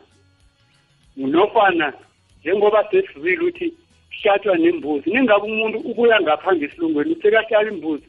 [1.18, 1.94] Nofana
[2.42, 3.74] njengoba sesizile ukuthi
[4.10, 8.08] kuhlatshwa nembuzi ningabe umuntu ukuya ngapha ngesilungweni sekahlala imbuzi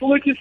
[0.00, 0.34] ukuthi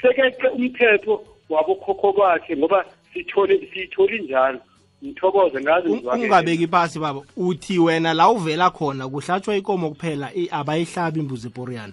[0.00, 4.60] sekeqe umthetho wabokhokho bakhe ngoba sithole siyitholi njalo.
[5.04, 11.46] Ngithokoze ngazi ungabeki pasi baba uthi wena la uvela khona kuhlatshwa ikomo kuphela abayihlabi imbuzi
[11.46, 11.92] eporiyana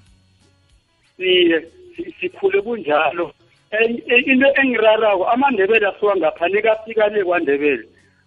[1.17, 1.61] siye
[1.95, 3.31] si- sikhule kunjalo.
[3.71, 7.83] En- into engirarako amandebele asuka ngapha nekafika le kwandebele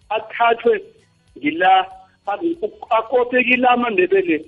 [0.09, 0.81] athathwe
[1.37, 1.85] ngila
[2.89, 4.45] akopekile amandebele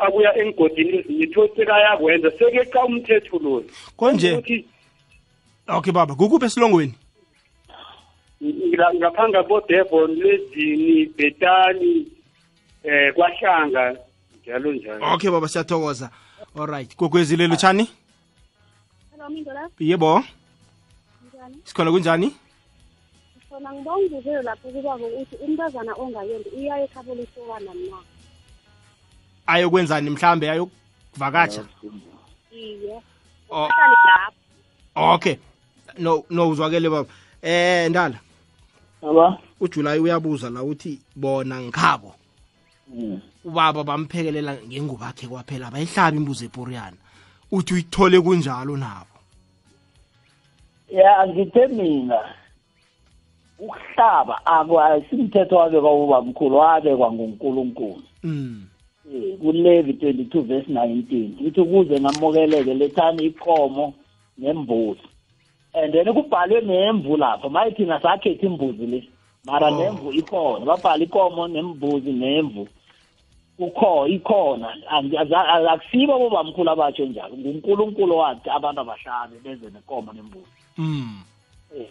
[0.00, 1.26] abuya engodini ezinye
[1.56, 3.64] sekayakwenza sekeqa umthetho lo.
[3.96, 4.62] Konje
[5.68, 6.94] okay baba kukuphi esilongweni?
[8.42, 12.06] Ngaphanga bodevon lezini betani
[12.84, 13.96] eh kwahlanga
[14.42, 15.14] njalo njalo.
[15.14, 16.10] Okay baba siyathokoza.
[16.58, 17.88] Alright gogwezile lutshani?
[19.78, 20.22] Yebo.
[21.34, 21.56] Njani?
[21.64, 22.36] sikhona kunjani?
[23.48, 27.98] Khona ngibonga uvelo lapho kubaba ukuthi umntazana ongayendi uyaye ekhabo lesokana na.
[29.46, 30.50] ayokwenzani mhlambe?
[30.50, 31.64] Ayokuvakatsha?
[32.52, 33.02] Iye.
[33.50, 33.68] Oh.
[34.94, 35.36] Okay.
[35.98, 37.08] No no uzwakele baba.
[37.42, 38.18] Eh ndala
[39.02, 42.14] aba uJuly uyabuza la uthi bona ngikhabo?
[43.44, 46.96] Ubaba bamphekelela ngengubo yakhe kwaphela abayihlabi imbuzi eporiyana.
[47.52, 49.16] Uthi uyithole kunjalo nabo.
[50.90, 52.20] Ya ngithe mina
[53.58, 58.02] ukuhlaba akwasimthetho wabekwa ubamkhulu wabekwa ngunkulunkulu.
[58.22, 58.66] Mm.
[59.40, 63.94] Kulevi 22 verse 19 ithi ukuze ngamukeleke lethani ikomo
[64.38, 65.00] nembuzi.
[65.76, 69.08] And then kubhalwe nemvu lapho maye thina sakhetha imbuzi le.
[69.44, 72.68] Mara nemvu ikhona babhala ikomo nembuzi nemvu.
[73.58, 74.68] Ukho ikhona.
[75.70, 77.36] Akusibo bobamkhulu abatsho njalo.
[77.36, 80.56] Ngunkulunkulu wathi abantu abahlabe beze nekomo nembuzi.
[80.78, 81.22] Mm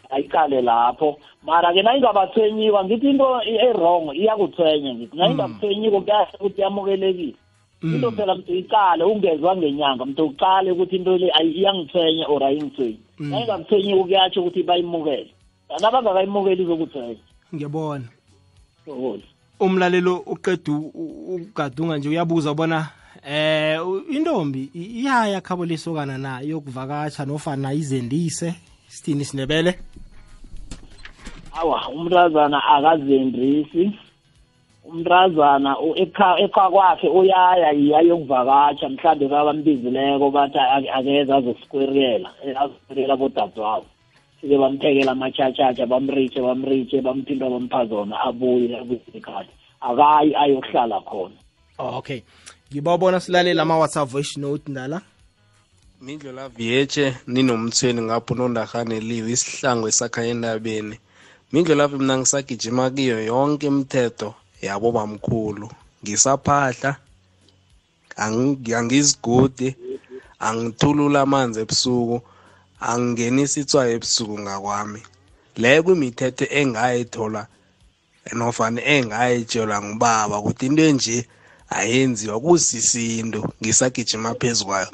[0.10, 1.19] ayiqale lapho.
[1.43, 5.17] Mara ke nayingabathwenyiwa ngithi into e-wrong iyakuthwenya ngithi.
[5.17, 7.36] Nayingakuthwenyiko kuyahle ukuthi yamukelekile.
[7.84, 14.04] Into phela mntu iqale ungezwa ngenyanga mntu uqale ukuthi into le iyangithwenya or ayingithwenyi nayingakuthwenyiko
[14.04, 15.32] kuyatsho ukuthi bayimukele.
[15.82, 17.23] Nabangakayimukeli izokuthwenya
[17.54, 18.08] ngiyabona.
[18.86, 19.28] Thokoza.
[19.60, 20.71] umlalelo uqeda
[21.36, 22.88] ugadunga nje uyabuza bona
[23.23, 23.80] eh
[24.12, 26.41] intombi iyaya khabo lesokana na?
[26.41, 28.56] Yokuvakatsha nofana izendise
[28.88, 29.80] sithini sinebele
[31.56, 33.91] awa umntazana akazendrisi
[34.89, 43.15] umntazana u- ekha ekha kwakhe uyaya yayokuvakatsha mhlawumbe babambizileko bathi ake- akeze azosikweriyela eh, azosikweriyela
[43.17, 43.86] bodadewabo
[44.41, 49.48] sike bamphekela amatshatshatsha bamritshe bamritshe bamphinda bampha zona abuye abuyele ekhaya.
[49.82, 51.36] Akayi ayokuhlala khona.
[51.78, 52.21] Okay.
[52.71, 55.02] Ngibawubona silalela ama-whatsapp voice note ndala.
[56.02, 60.98] Mindlo la vietshe ninomthweni ngapho nondahaneliwe isihlangu esakha endabeni.
[61.54, 64.34] Mindlo lapho mina ngisagijima kiyo yonke imithetho.
[64.62, 65.70] Yabo bamkhulu.
[66.04, 66.98] Ngisaphahla
[68.18, 69.76] angi- angizigudi
[70.39, 72.22] angithulula amanzi ebusuku
[72.80, 75.02] angingenisa itswayo ebusuku ngakwami.
[75.58, 77.48] Leyo kwimithetho engayithola
[78.34, 81.26] nofana engayitshelwa ngubaba ukuthi into enje
[81.70, 83.39] ayenziwa kusisintu.
[83.62, 84.89] Ngisagijima phezu kwayo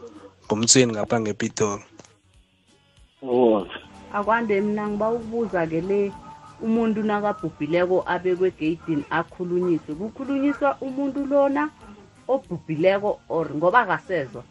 [0.46, 1.84] ngumthweni ngapha ngepitori
[3.22, 3.80] Thokoza.
[4.14, 6.12] akwande mina ngiba ukubuza-ke le
[6.62, 9.92] umuntu nakabhubhileko abekwe egeyidini akhulunyiswe.
[9.96, 11.70] Kukhulunyiswa umuntu lona
[12.28, 14.44] obhubhileko or ngoba akasezwa.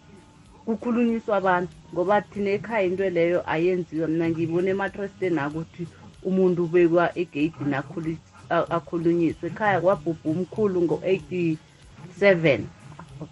[0.66, 4.08] Kukhulunyiswa abantu ngoba thina ekhaya into leyo ayenziwa.
[4.08, 5.86] Mina ngiyibona ematresteni akuthi
[6.22, 7.74] umuntu ubekwa egeyidini
[8.76, 9.46] akhulunyiswe.
[9.48, 11.58] Ekhaya kwabhubha umkhulu ngo-eighty
[12.18, 12.66] seven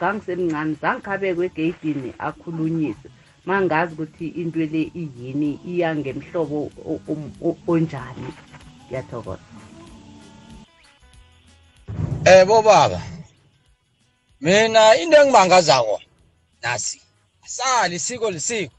[0.00, 3.10] gangisemncane zange khabekwe egeyidini akhulunyiswe.
[3.46, 6.70] Mangazi ukuthi into le iyini iya ngemhlobo
[7.66, 8.28] onjani.
[8.88, 9.48] Ngiyathokoza
[12.24, 13.00] Eh bobaba.
[14.40, 16.00] Mina into engimangazako
[16.62, 17.00] nasi.
[17.46, 18.74] Sali isiko lisiko.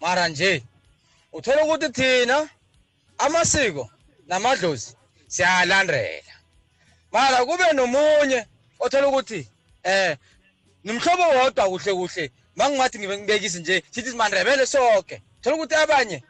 [0.00, 0.62] Mara nje
[1.32, 2.48] uthola ukuthi thina
[3.18, 3.90] amasiko
[4.26, 4.96] namadlozi
[5.28, 6.32] siyalandela.
[7.12, 8.46] Mara kube nomunye
[8.80, 9.48] othola ukuthi
[9.82, 10.16] eh
[10.84, 15.22] nimhlobo wodwa kuhle kuhle mangingathi ngibekisi nje sithi simandrebele sonke.
[15.42, 16.22] Thola ukuthi abanye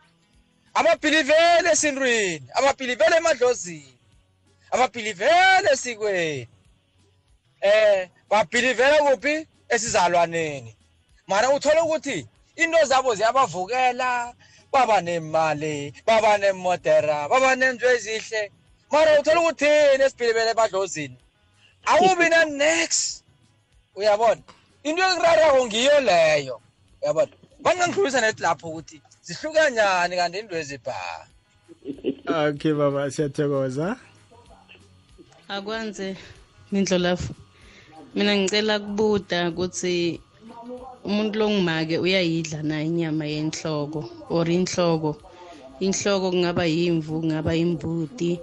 [0.74, 3.98] ababhilivele esintwini ababhilivele emadlozini
[4.72, 6.48] ababhilivele esikweni.
[7.60, 9.46] Eh babhilivele kuphi?
[9.68, 10.76] Esizalwaneni.
[11.26, 14.34] Mara uthola ukuthi into zabo ziyabavukela
[14.72, 18.50] baba nemali baba nemodera baba nenzo ezihle.
[18.90, 21.16] Mara uthola ukuthi thina esibhilivele emadlozini?
[21.84, 23.24] Awubi na-next
[23.96, 24.42] uyabona?
[24.82, 26.60] Into ekurarako ngiyo leyo.
[27.03, 27.32] Uyabona
[27.64, 28.96] bangangidlulisa nethi lapho ukuthi
[29.26, 31.26] zihluke njani kanti into ezibhaa
[32.26, 33.96] okay baba siyathokoza.
[35.48, 36.16] Akwenze
[36.72, 37.34] mindlolafu
[38.14, 40.20] mina ngicela kubuda ukuthi
[41.05, 44.00] umuntu longimake uyayidla na inyama yenhloko
[44.30, 45.11] or inhloko?
[45.80, 48.40] Inhloko kungaba yimvu kungaba imbudi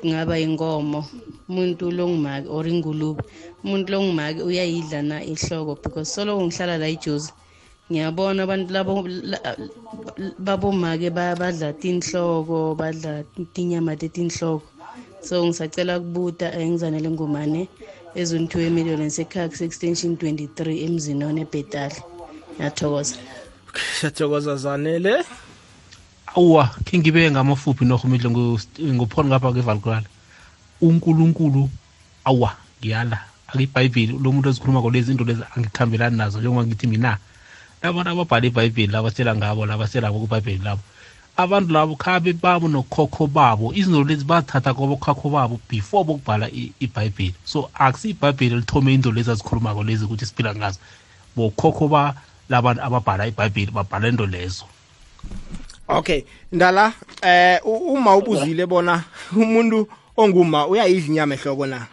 [0.00, 1.00] kungaba inkomo.
[1.48, 3.22] Umuntu longimake or ingulube.
[3.64, 5.74] Umuntu longimake uyayidla na ihloko?
[5.82, 7.32] Because soloko ngihlala la ijozi
[7.92, 9.56] ngiyabona abantu labo la-
[10.40, 13.20] babomake ba- badla tinhloko badla
[13.52, 14.64] tinyama tetinhloko.
[15.20, 17.68] So ngisacela kubuta eh, ngizanele ngumane
[18.16, 22.00] ezonithiwe emiliyoni sekhak extension 23 emzini onebhetali
[22.56, 23.16] ngiyathokoza.
[24.00, 25.20] Siyathokoza zanele.
[26.36, 28.30] Awuwa khe ngibe ngamafuphi norhumidle
[28.96, 30.08] ngophona ngapha kwevalkurala
[30.80, 31.68] unkulunkulu
[32.24, 33.18] awa ngiyala.
[33.48, 37.18] Akuyibhayibheli lo muntu ezikhuluma lezi into lezi angikhambelani nazo njengoba ngithi mina
[37.82, 40.82] abantu ababhala ibhayibheli labasela ngabo labasela kwibhayibheli labo.
[41.36, 43.72] Abantu labo khabe babo nokhokho babo.
[43.74, 46.48] Izinto lezi bathatha kwabokhokho babo before bokubhala
[46.80, 47.34] ibhayibheli.
[47.44, 50.78] So akusiyibhayibheli lithome into lezi azikhulumako lezi ukuthi siphila ngazo.
[51.36, 52.14] Bokhokho ba
[52.48, 54.64] labantu ababhala ibhayibheli babhala into lezo.
[55.88, 59.04] Okay ndala eh uma ubuzile bona
[59.36, 61.86] umuntu onguma uyayidla inyama ehloko na?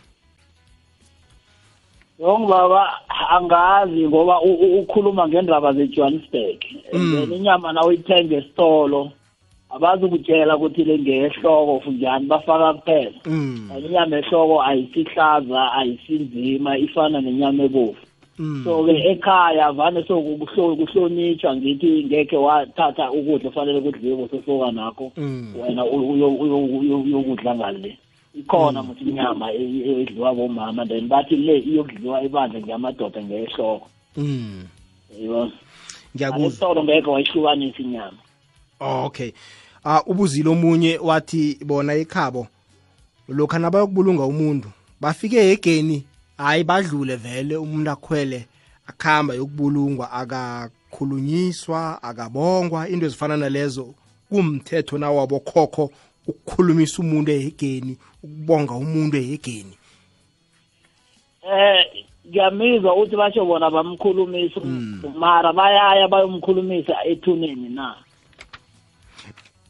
[2.19, 2.99] Yongibaba
[3.29, 6.59] angazi ngoba ukhuluma ngendaba ze-johannesburg.
[6.93, 9.11] And then inyama na uyithenga esitolo
[9.69, 13.19] abazi ukutshela ukuthi le ngeyehloko funjani bafaka kuphela.
[13.23, 17.95] Kanti inyama ehloko ayisihlaza ayisinzima ifana nenyama ebovu.
[18.63, 25.11] So-ke ekhaya vane sokuhlonitshwa ngithi ngekhe wathatha ukudla ofanele kudliwe kusesoka nakho
[25.61, 27.97] wena uyokudla ngale.
[28.35, 34.63] Ikhona muthi inyama e- edliwa bomama then bathi le iyokudliwa ibandla ngamadoda ngehloko mm.
[35.19, 35.51] Yebo.
[36.15, 36.83] Ngiyakuzwa.
[36.83, 38.17] Ngeke wayihlukanisa inyama.
[38.79, 39.31] Okay.
[39.83, 42.47] Ah ubuzile omunye wathi bona ekhabo
[43.27, 44.69] lokhu nabayokubulunga umuntu
[45.01, 46.03] bafike egeni
[46.37, 48.47] hayi badlule vele umuntu akhwele
[48.87, 52.89] akhamba yokubulungwa akakhulunyiswa akabongwa.
[52.89, 53.93] Into ezifana nalezo
[54.29, 55.91] kumthetho nawabo khokho
[56.29, 59.75] ukukhulumisa umuntu ehegeni ukubonga umuntu ehegeni
[61.43, 64.61] eh ngiyamizwa ukuthi basho bona bamkhulumisa
[65.15, 67.95] mara bayaya bayomkhulumisa ethuneni na?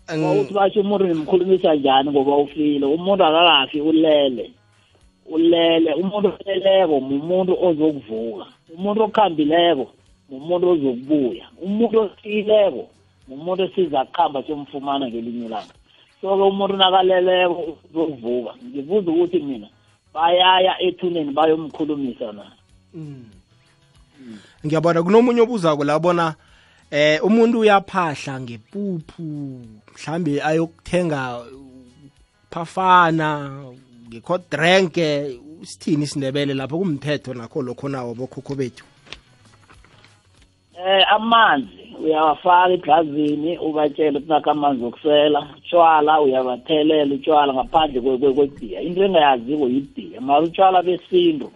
[0.10, 4.52] Ukuthi basho umuntu nimkhulumisa njani ngoba ufile umuntu akakafi ulele
[5.30, 8.46] ulele umuntu oleleko umuntu ozokuvuka
[8.76, 9.86] umuntu okhambileko
[10.32, 12.84] umuntu ozokubuya umuntu osiyileko
[13.30, 15.79] umuntu esiza kuhamba siyomfumana ngelinye ilanga.
[16.22, 18.52] So-ke umuntu nakaleleko uzokuvuka.
[18.66, 19.68] Ngibuza ukuthi mina
[20.14, 22.46] bayaya ethuneni bayomkhulumisa na?
[24.66, 26.36] Ngiyabona kunomunye obuzako la bona
[26.92, 29.24] eh umuntu uyaphahla ngepuphu
[29.94, 31.40] mhlambe ayokuthenga
[32.52, 33.52] phafana
[34.10, 38.86] ngekodrenke sithini isindebele lapho kumthetho nakho lokho nawo bokhokho bethu.
[40.76, 41.89] Eh amanzi.
[42.04, 49.04] Uyawafaka eglazini ubatshele ukuthi nakho amanzi okusela utshwala uyabathelela utshwala ngaphandle kwe- kwe- kwebhiya into
[49.04, 51.52] engayaziko yibhiya mara utshwala besintu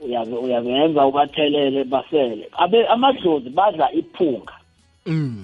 [0.00, 4.52] uyabe- uyabenza ubathelele basele abe amadlozi badla iphunga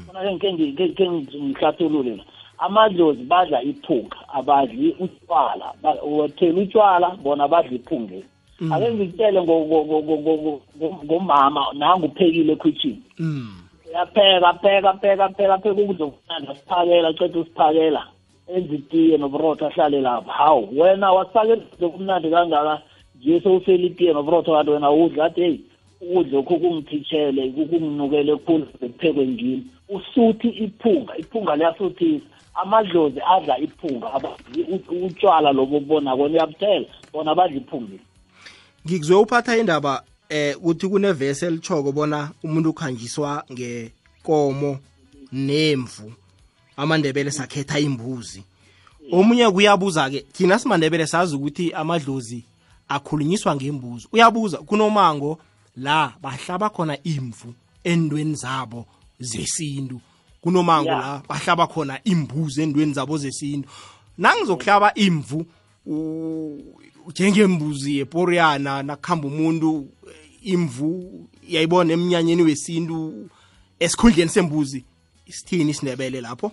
[0.07, 2.25] Funa ke ngi- ke- ke ngihlathulule la
[2.59, 8.25] amadlozi badla iphunga abadli utshwala Ba- uthela utshwala bona badla iphungeni
[8.73, 13.03] ake ngikutshele ngo- ngo- ngo- ngo- ngo- ngo- ngomama nangu uphekile ekhwitshini
[13.91, 18.07] uyapheka pheka pheka pheka pheka ukudla okumnandi asiphakela ceda usiphakela
[18.55, 22.83] enza itiye noburotho ahlale lapho hawu wena wasiphakela ukudla okumnandi kangaka
[23.21, 25.61] nje sewusela itiye noburotho kanti wena udla athi heyi
[26.01, 34.63] ukudla okhu kungiphitshele kunginukele khulu bekuphekwe ngimi usuthi iphunga iphunga liyasuthisa amadlozi adla iphunga abadli
[34.63, 38.01] ut- utshwala lobo obubona kona uyabuthela bona badla iphungile
[38.87, 44.79] ngikuzwe uphatha indaba eh ukuthi kunevesi elitshoko bona umuntu ukhanjiswa ngekomo
[45.33, 46.13] nemvu.
[46.77, 48.43] Amandebele sakhetha imbuzi.
[49.13, 52.45] Omunye kuyabuza-ke thina simandebele sazi ukuthi amadlozi
[52.89, 54.09] akhulunyiswa ngembuzi.
[54.13, 55.39] Uyabuza kunomango
[55.77, 57.55] la bahlaba khona imvu
[57.85, 58.87] endweni zabo
[59.21, 60.01] zesintu.
[60.41, 60.97] Kunomango Ya.
[60.97, 63.69] la bahlaba khona imbuzi endweni zabo zesintu.
[64.19, 65.47] Nangizokuhlaba imvu
[67.11, 69.89] njengembuzi yeporiyana nakuhamba umuntu
[70.43, 73.29] imvu yayibona emnyanyeni wesintu
[73.81, 74.85] esikhundleni sembuzi
[75.27, 76.53] isithini isindebele lapho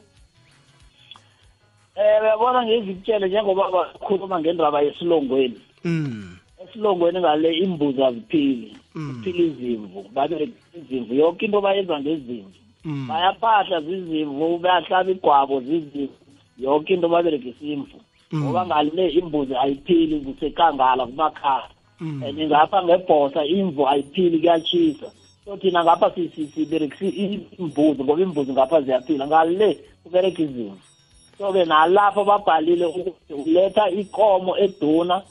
[1.98, 5.60] Eh uyabona ngizikutshele njengoba bakhuluma ngendaba yesilongweni.
[5.84, 8.78] mm Esilongweni ngale imbuzi aziphili.
[8.94, 12.60] Kuphila izimvu, babe izimvu yonke into bayenza ngezimvu.
[12.86, 16.18] mm Bayaphahla zizimvu, bayahlaba igwabo zizimvu.
[16.60, 17.98] Yonke into baberegisa imvu.
[18.32, 18.44] Mm.
[18.44, 21.70] Ngoba ngale imbuzi ayiphili kusekangala kumakhaya.
[22.00, 22.24] Mm.
[22.24, 25.12] And ngapha ngebhosa imvu ayiphili kuyachisa.
[25.46, 27.06] So thina ngapha si- si- siberegisa
[27.60, 29.28] imbuzi ngoba imbuzi ngapha ziyaphila.
[29.28, 30.78] Ngale kubereka izimvu.
[31.38, 35.22] so-ke nalapho babhalile ukuthi uletha ikomo eduna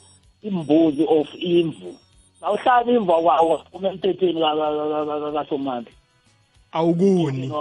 [0.43, 1.95] imbuzi of imvu.
[2.41, 4.41] Nawuhlaba imvu awukaphumi emthethweni
[5.33, 5.91] kasomandla.
[6.71, 7.51] Awukuni.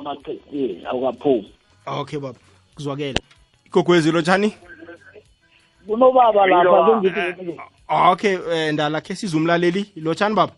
[0.86, 1.50] Awukaphumi.
[1.86, 2.38] Okay baba.
[2.74, 3.14] Kuzwakele.
[3.66, 4.52] Igogwezi lotshani
[5.86, 10.52] kunobaba lapha Yilo, kengithi okay eh, ndala khe sizumlaleli lotshani baba?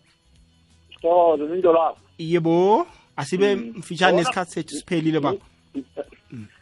[1.03, 1.99] Thokoze into lapho.
[2.19, 5.39] yebo asibe mfitshane nesikhathi sethu siphelile baba.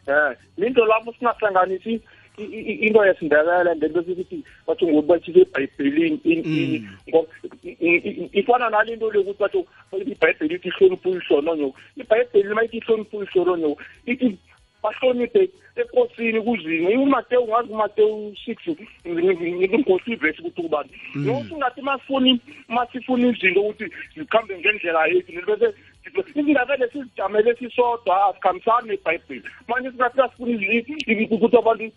[0.09, 2.01] Eh, into lapho singahlanganisi
[2.39, 7.27] i- i- into yesindebele ngento sithi bathi ngokuthi bathise ebhayibhelini in- in- ngo-
[7.65, 9.65] i- i- i- ifana nalinto lokuthi bathi
[10.13, 14.39] ibhayibheli ithi ihloniphe uyihlononyo ibhayibheli mayithi ihloniphe uyihlononyo ithi
[14.87, 16.97] bahloniphe ekosini kuzini?
[16.97, 18.59] Umatewu ungazi umatewu six
[19.07, 20.91] ngimkhosi ivesi ukuthi ubani.
[21.15, 25.75] Nokuthi ungathi masifuni masifuna izinto ukuthi zikhambe ngendlela yethu bese
[26.35, 29.43] izindabele sizijamele sisodwa asikhambisani nebhayibheli.
[29.69, 29.89] Manje
[31.31, 31.93] ukuthi abantu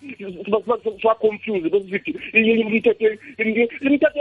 [1.00, 2.12] sibaconfuse bese sithi
[3.82, 4.20] imithetho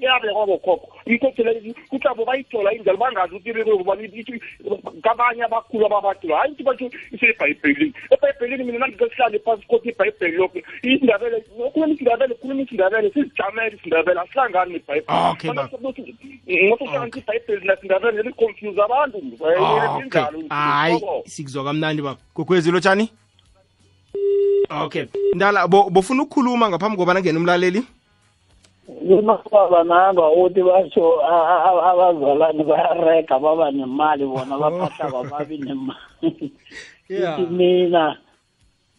[0.00, 4.40] eyabekwa bokhokho imithetho le kuthi abo bayithola indlela bangazi ukuthi
[5.02, 5.86] kabanye abakhulu
[6.34, 7.92] hayi ukuthi bathi isebhayibhelini.
[8.10, 11.40] Ebhayibhelini mina nandike sihlale phasi kothi ibhayibheli lokho isindabele
[11.72, 16.14] khuluma isindabele khuluma isindabele sizijamele isindabele asihlangani ah, Okay, nebhayibheli
[16.68, 18.22] ngoba uhlanganisa ibhayibheli nasindabele
[18.84, 19.18] abantu
[20.06, 20.22] okay.
[20.48, 22.20] hayi sikuzwa kamnandi baba.
[22.34, 23.10] Gogwezi lotshani
[24.70, 25.06] okay.
[25.34, 27.82] Ndala bo- ukukhuluma ngaphambi kobana ngena umlaleli?
[28.86, 36.52] Kunobaba nanga uthi basho abazalwane bayarega baba nemali bona baphahla bababi nemali.
[37.08, 38.16] Ithi mina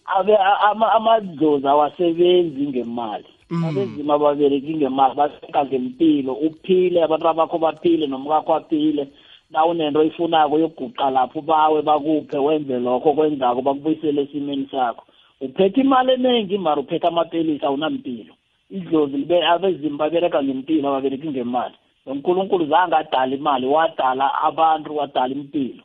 [0.05, 3.25] amadlozi awasebenzi ngemali.
[3.51, 9.07] Abezima ababereki ngemali baseka ngempilo uphile abantu abakho baphile nomkakho aphile
[9.49, 15.03] na unento oyifunako yoguqa lapho bawe bakuphe wenze lokho kwenzako bakubuyisele esimeni sakho.
[15.41, 18.33] Uphethe imali eningi mara uphethe amapelisi awunampilo
[18.69, 21.75] idlozi libe abezima babereka ngempilo ababereki ngemali.
[22.05, 25.83] Nonkulunkulu zange adala imali wadala abantu wadala impilo.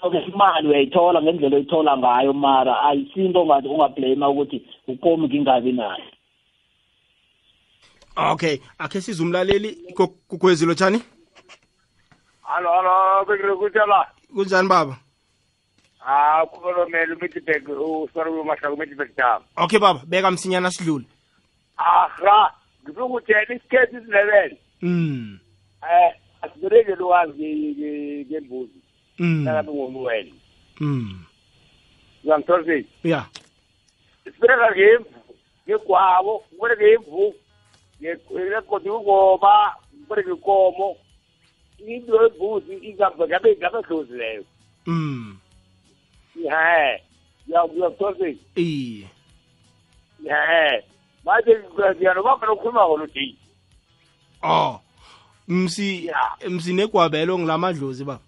[0.00, 6.04] So-ke imali uyayithola ngendlela oyithola ngayo mara ayisinto ongathi ungablame ukuthi ukomi ngingabi nayo.
[8.32, 9.78] Okay akhe sizumlaleli
[10.28, 11.00] gogwezi lotshani?
[12.44, 14.06] Hallo hallo bekere kutela.
[14.34, 14.96] kunjani baba
[16.06, 19.42] Ah kukhulumela uMiddelburg usori uMahlaka uMiddelburg Dam.
[19.56, 21.04] okay baba beka msinyana sidlule
[21.76, 22.52] Ahra
[22.84, 24.58] ngifuna ukutshela isikhethi isilebele.
[24.82, 25.38] mm
[25.82, 28.78] Eh asibereke lokwazi ngembuzi.
[29.18, 30.32] mm Nakabe ngomuwena.
[30.80, 31.24] mm
[32.24, 33.24] Uyangithola ya
[34.24, 35.14] Sibereka ngemvu
[35.68, 37.34] ngegwabo kubereke ngemvu
[38.02, 40.96] ngekodi ukoma kubereke ikomo
[41.88, 44.44] into yembuzi ingabe ngabe ngabe dlozi leyo.
[44.86, 45.36] mm
[46.36, 47.00] Yeah.
[47.48, 49.06] Ya uyangithola iye
[50.24, 50.82] Yeah.
[51.24, 51.58] Manje
[51.96, 53.34] ngiyanoba khona ukukhuluma ngolo day.
[54.42, 54.80] oh
[55.48, 56.10] msi
[56.48, 58.20] msinegwabelo ngilamadlozi baba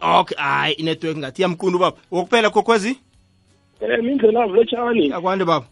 [0.00, 2.98] Ah, okay hayi inetwork ngathi yamqundu baba wokuphela kokwezi
[3.80, 5.12] Eh mindlela lotshani.
[5.12, 5.66] akwande baba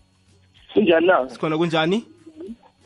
[0.75, 1.31] Kunjani na?
[1.31, 2.05] sikhona kunjani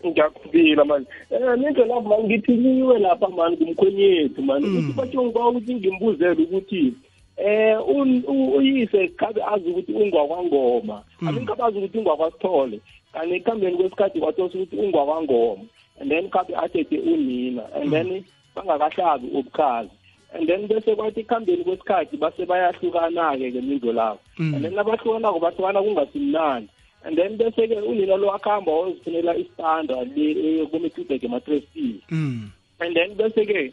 [0.06, 1.08] Ngiyakuphila manje.
[1.30, 4.68] Eh mindlela manje ngithi niwe lapha manje kumkhwenyethu manje.
[4.68, 6.94] Ukuthi bathi ngiba ukuthi ngimbuzele ukuthi
[7.36, 11.02] eh un- u- uyise kabe azi ukuthi ungwakwangoma.
[11.28, 12.80] Abingabazi ukuthi ungwakwasithole.
[13.12, 15.64] Kanti ekuhambeni kwesikhathi kwathosa ukuthi ungwakwangoma.
[16.00, 17.62] And then kabe athethe unina.
[17.74, 18.24] And then
[18.56, 19.90] bangakahlabi ubukhazi.
[20.34, 24.18] And then bese kwathi ekuhambeni kwesikhathi base bayahlukana-ke ke mindlo labo.
[24.54, 26.68] And then nabahlukanako bahlukana kungasimnandi.
[27.04, 32.50] And then bese-ke unina lo akuhamba wayozifunela isitanda le kumetudek ema-trustee mm.
[32.80, 33.72] And then bese-ke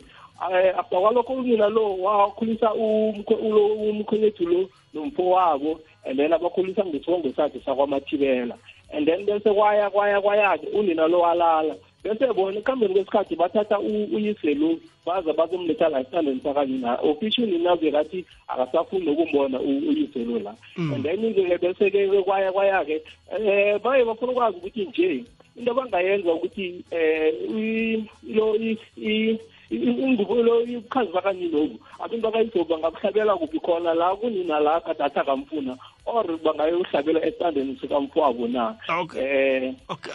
[0.51, 6.85] eh, after kwalokho unina lo wakhulisa umkho- ulo- umkhwenyethu lo nomfo wabo and then abakhulisa
[6.85, 8.57] ngesibongo sakhe sakwamathibela.
[8.93, 11.75] And then bese kwaya kwaya kwaya-ke unina lo walala.
[12.05, 17.75] Bese bona ekuhambeni kwesikhathi bathatha u- uyise lo baze bazomletha la esitandeni sakanina ofisho unina
[17.75, 20.53] bekathi akasafuni nokumbona u- uyise lo la.
[20.77, 20.93] Mm.
[20.93, 23.01] and then-ke bese-ke kwaya kwaya-ke
[23.33, 25.23] um baye bafuna ukwazi ukuthi nje
[25.57, 29.39] into abangayenza ukuthi um lo i- i-
[29.71, 34.15] i- ingubo lo ikhazi bakaninobu abantu bakayisobu bangakuhlabela kuphi khona la?
[34.15, 38.75] Kunina la kade athi akamfuna or bangayohlabela esitandeni sikamfowabo na?
[39.01, 39.73] Okay.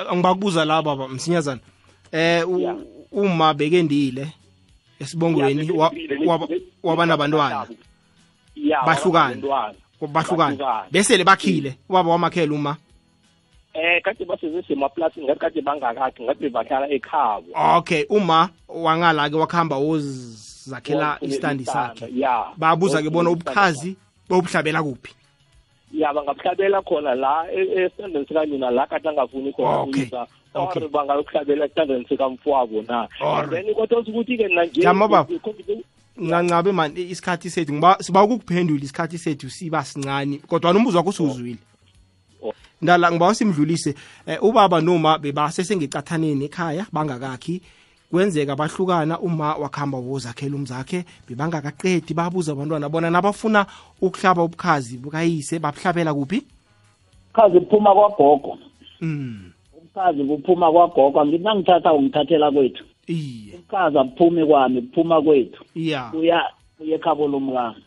[0.08, 1.60] Angibakubuza la baba msinyazana.
[2.12, 2.44] Eh
[3.12, 4.32] uma bekendile
[5.00, 6.48] esibongweni Ya, wa- bekendile, waba-
[6.82, 7.66] wabanabantwana.
[8.56, 9.34] ya bahlukane.
[9.42, 9.74] wabantwana.
[10.00, 10.56] bahlukane.
[10.56, 10.88] Bahlukane.
[10.92, 11.76] bese bakhile.
[11.88, 12.76] Ubaba wamakhela uma?
[13.74, 17.46] Eh kade basezesemaplasini ngathi kade bangakakhi ngathi bahlala ekhabo.
[17.78, 22.08] Okay uma wangala ke wakhamba wozakhela istanda, sakhe.
[22.14, 22.50] Ya.
[22.56, 23.96] babuza ke Wofuna bona ubukhazi
[24.28, 25.14] bobuhlabela kuphi?
[25.92, 30.02] Ya bangakuhlabela khona la e- esitandeni sikanina la kade angafuni khona Okay.
[30.02, 30.82] uyisa Okay.
[30.82, 33.52] or bangakuhlabela esitandeni sikamfowabo na Alright.
[33.58, 35.28] and then kodwa ukuthi-ke nanje Jama baba.
[35.42, 35.84] COVID-
[36.18, 41.58] ncancabe mani isikhathi sethu ngiba siba ukukuphendula isikhathi sethu siba sincane kodwa umbuzo wakho usuzwile
[42.82, 43.94] ndala ngiba simdlulise
[44.26, 47.60] eh, ubaba noma bebasesengecathaneni ekhaya bangakakhi
[48.10, 53.66] kwenzeka bahlukana uma wakuhamba wozakhela umzakhe bebangakaqedi babuza abantwana bona nabafuna
[54.02, 56.42] ukuhlaba ubukhazi bukayise babuhlabela kuphi?
[57.32, 58.58] Khazi kuphuma kwagogo.
[59.00, 59.52] Mm.
[59.76, 61.20] ubukhazi kuphuma kwagogo.
[61.20, 62.84] Angithi nangithatha ungithathela kwethu.
[63.06, 63.54] Iye.
[63.54, 65.64] Ubukhazi abuphumi kwami kuphuma kwethu.
[65.74, 66.42] Ya uya
[66.80, 67.84] uye ekhabo lomkami.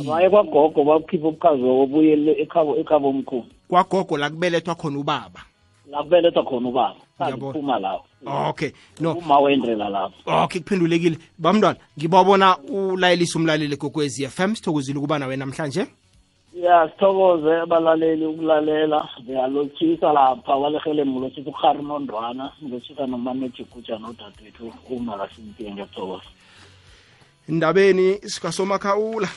[0.00, 3.46] Abaye kwagogo bakhipha ubukhazi wabo buye ekhabo ekhabo omkhulu.
[3.68, 5.40] Kwagogo la kubelethwa khona ubaba.
[5.90, 7.78] La kubelethwa khona ubaba Ngiyabona.
[7.78, 8.04] lapho.
[8.50, 8.70] Okay.
[9.00, 9.12] No.
[9.12, 10.44] Uma wendlela lapho.
[10.44, 11.18] Okay kuphendulekile.
[11.38, 15.86] Bamntwana ngibabona ulayelisa umlaleli gokwezi FM sithokozile ukuba nawe namhlanje.
[16.54, 19.08] Ya sithokoze abalaleli ukulalela.
[19.22, 20.54] Ngiyalochisa lapha.
[20.56, 26.28] Walehele mlothisa ukhari nondwana ngilothisa nomanejikuja nodadewethu uma kasimpiye ngiyathokoza
[27.48, 29.28] indabeni sikasomakhawula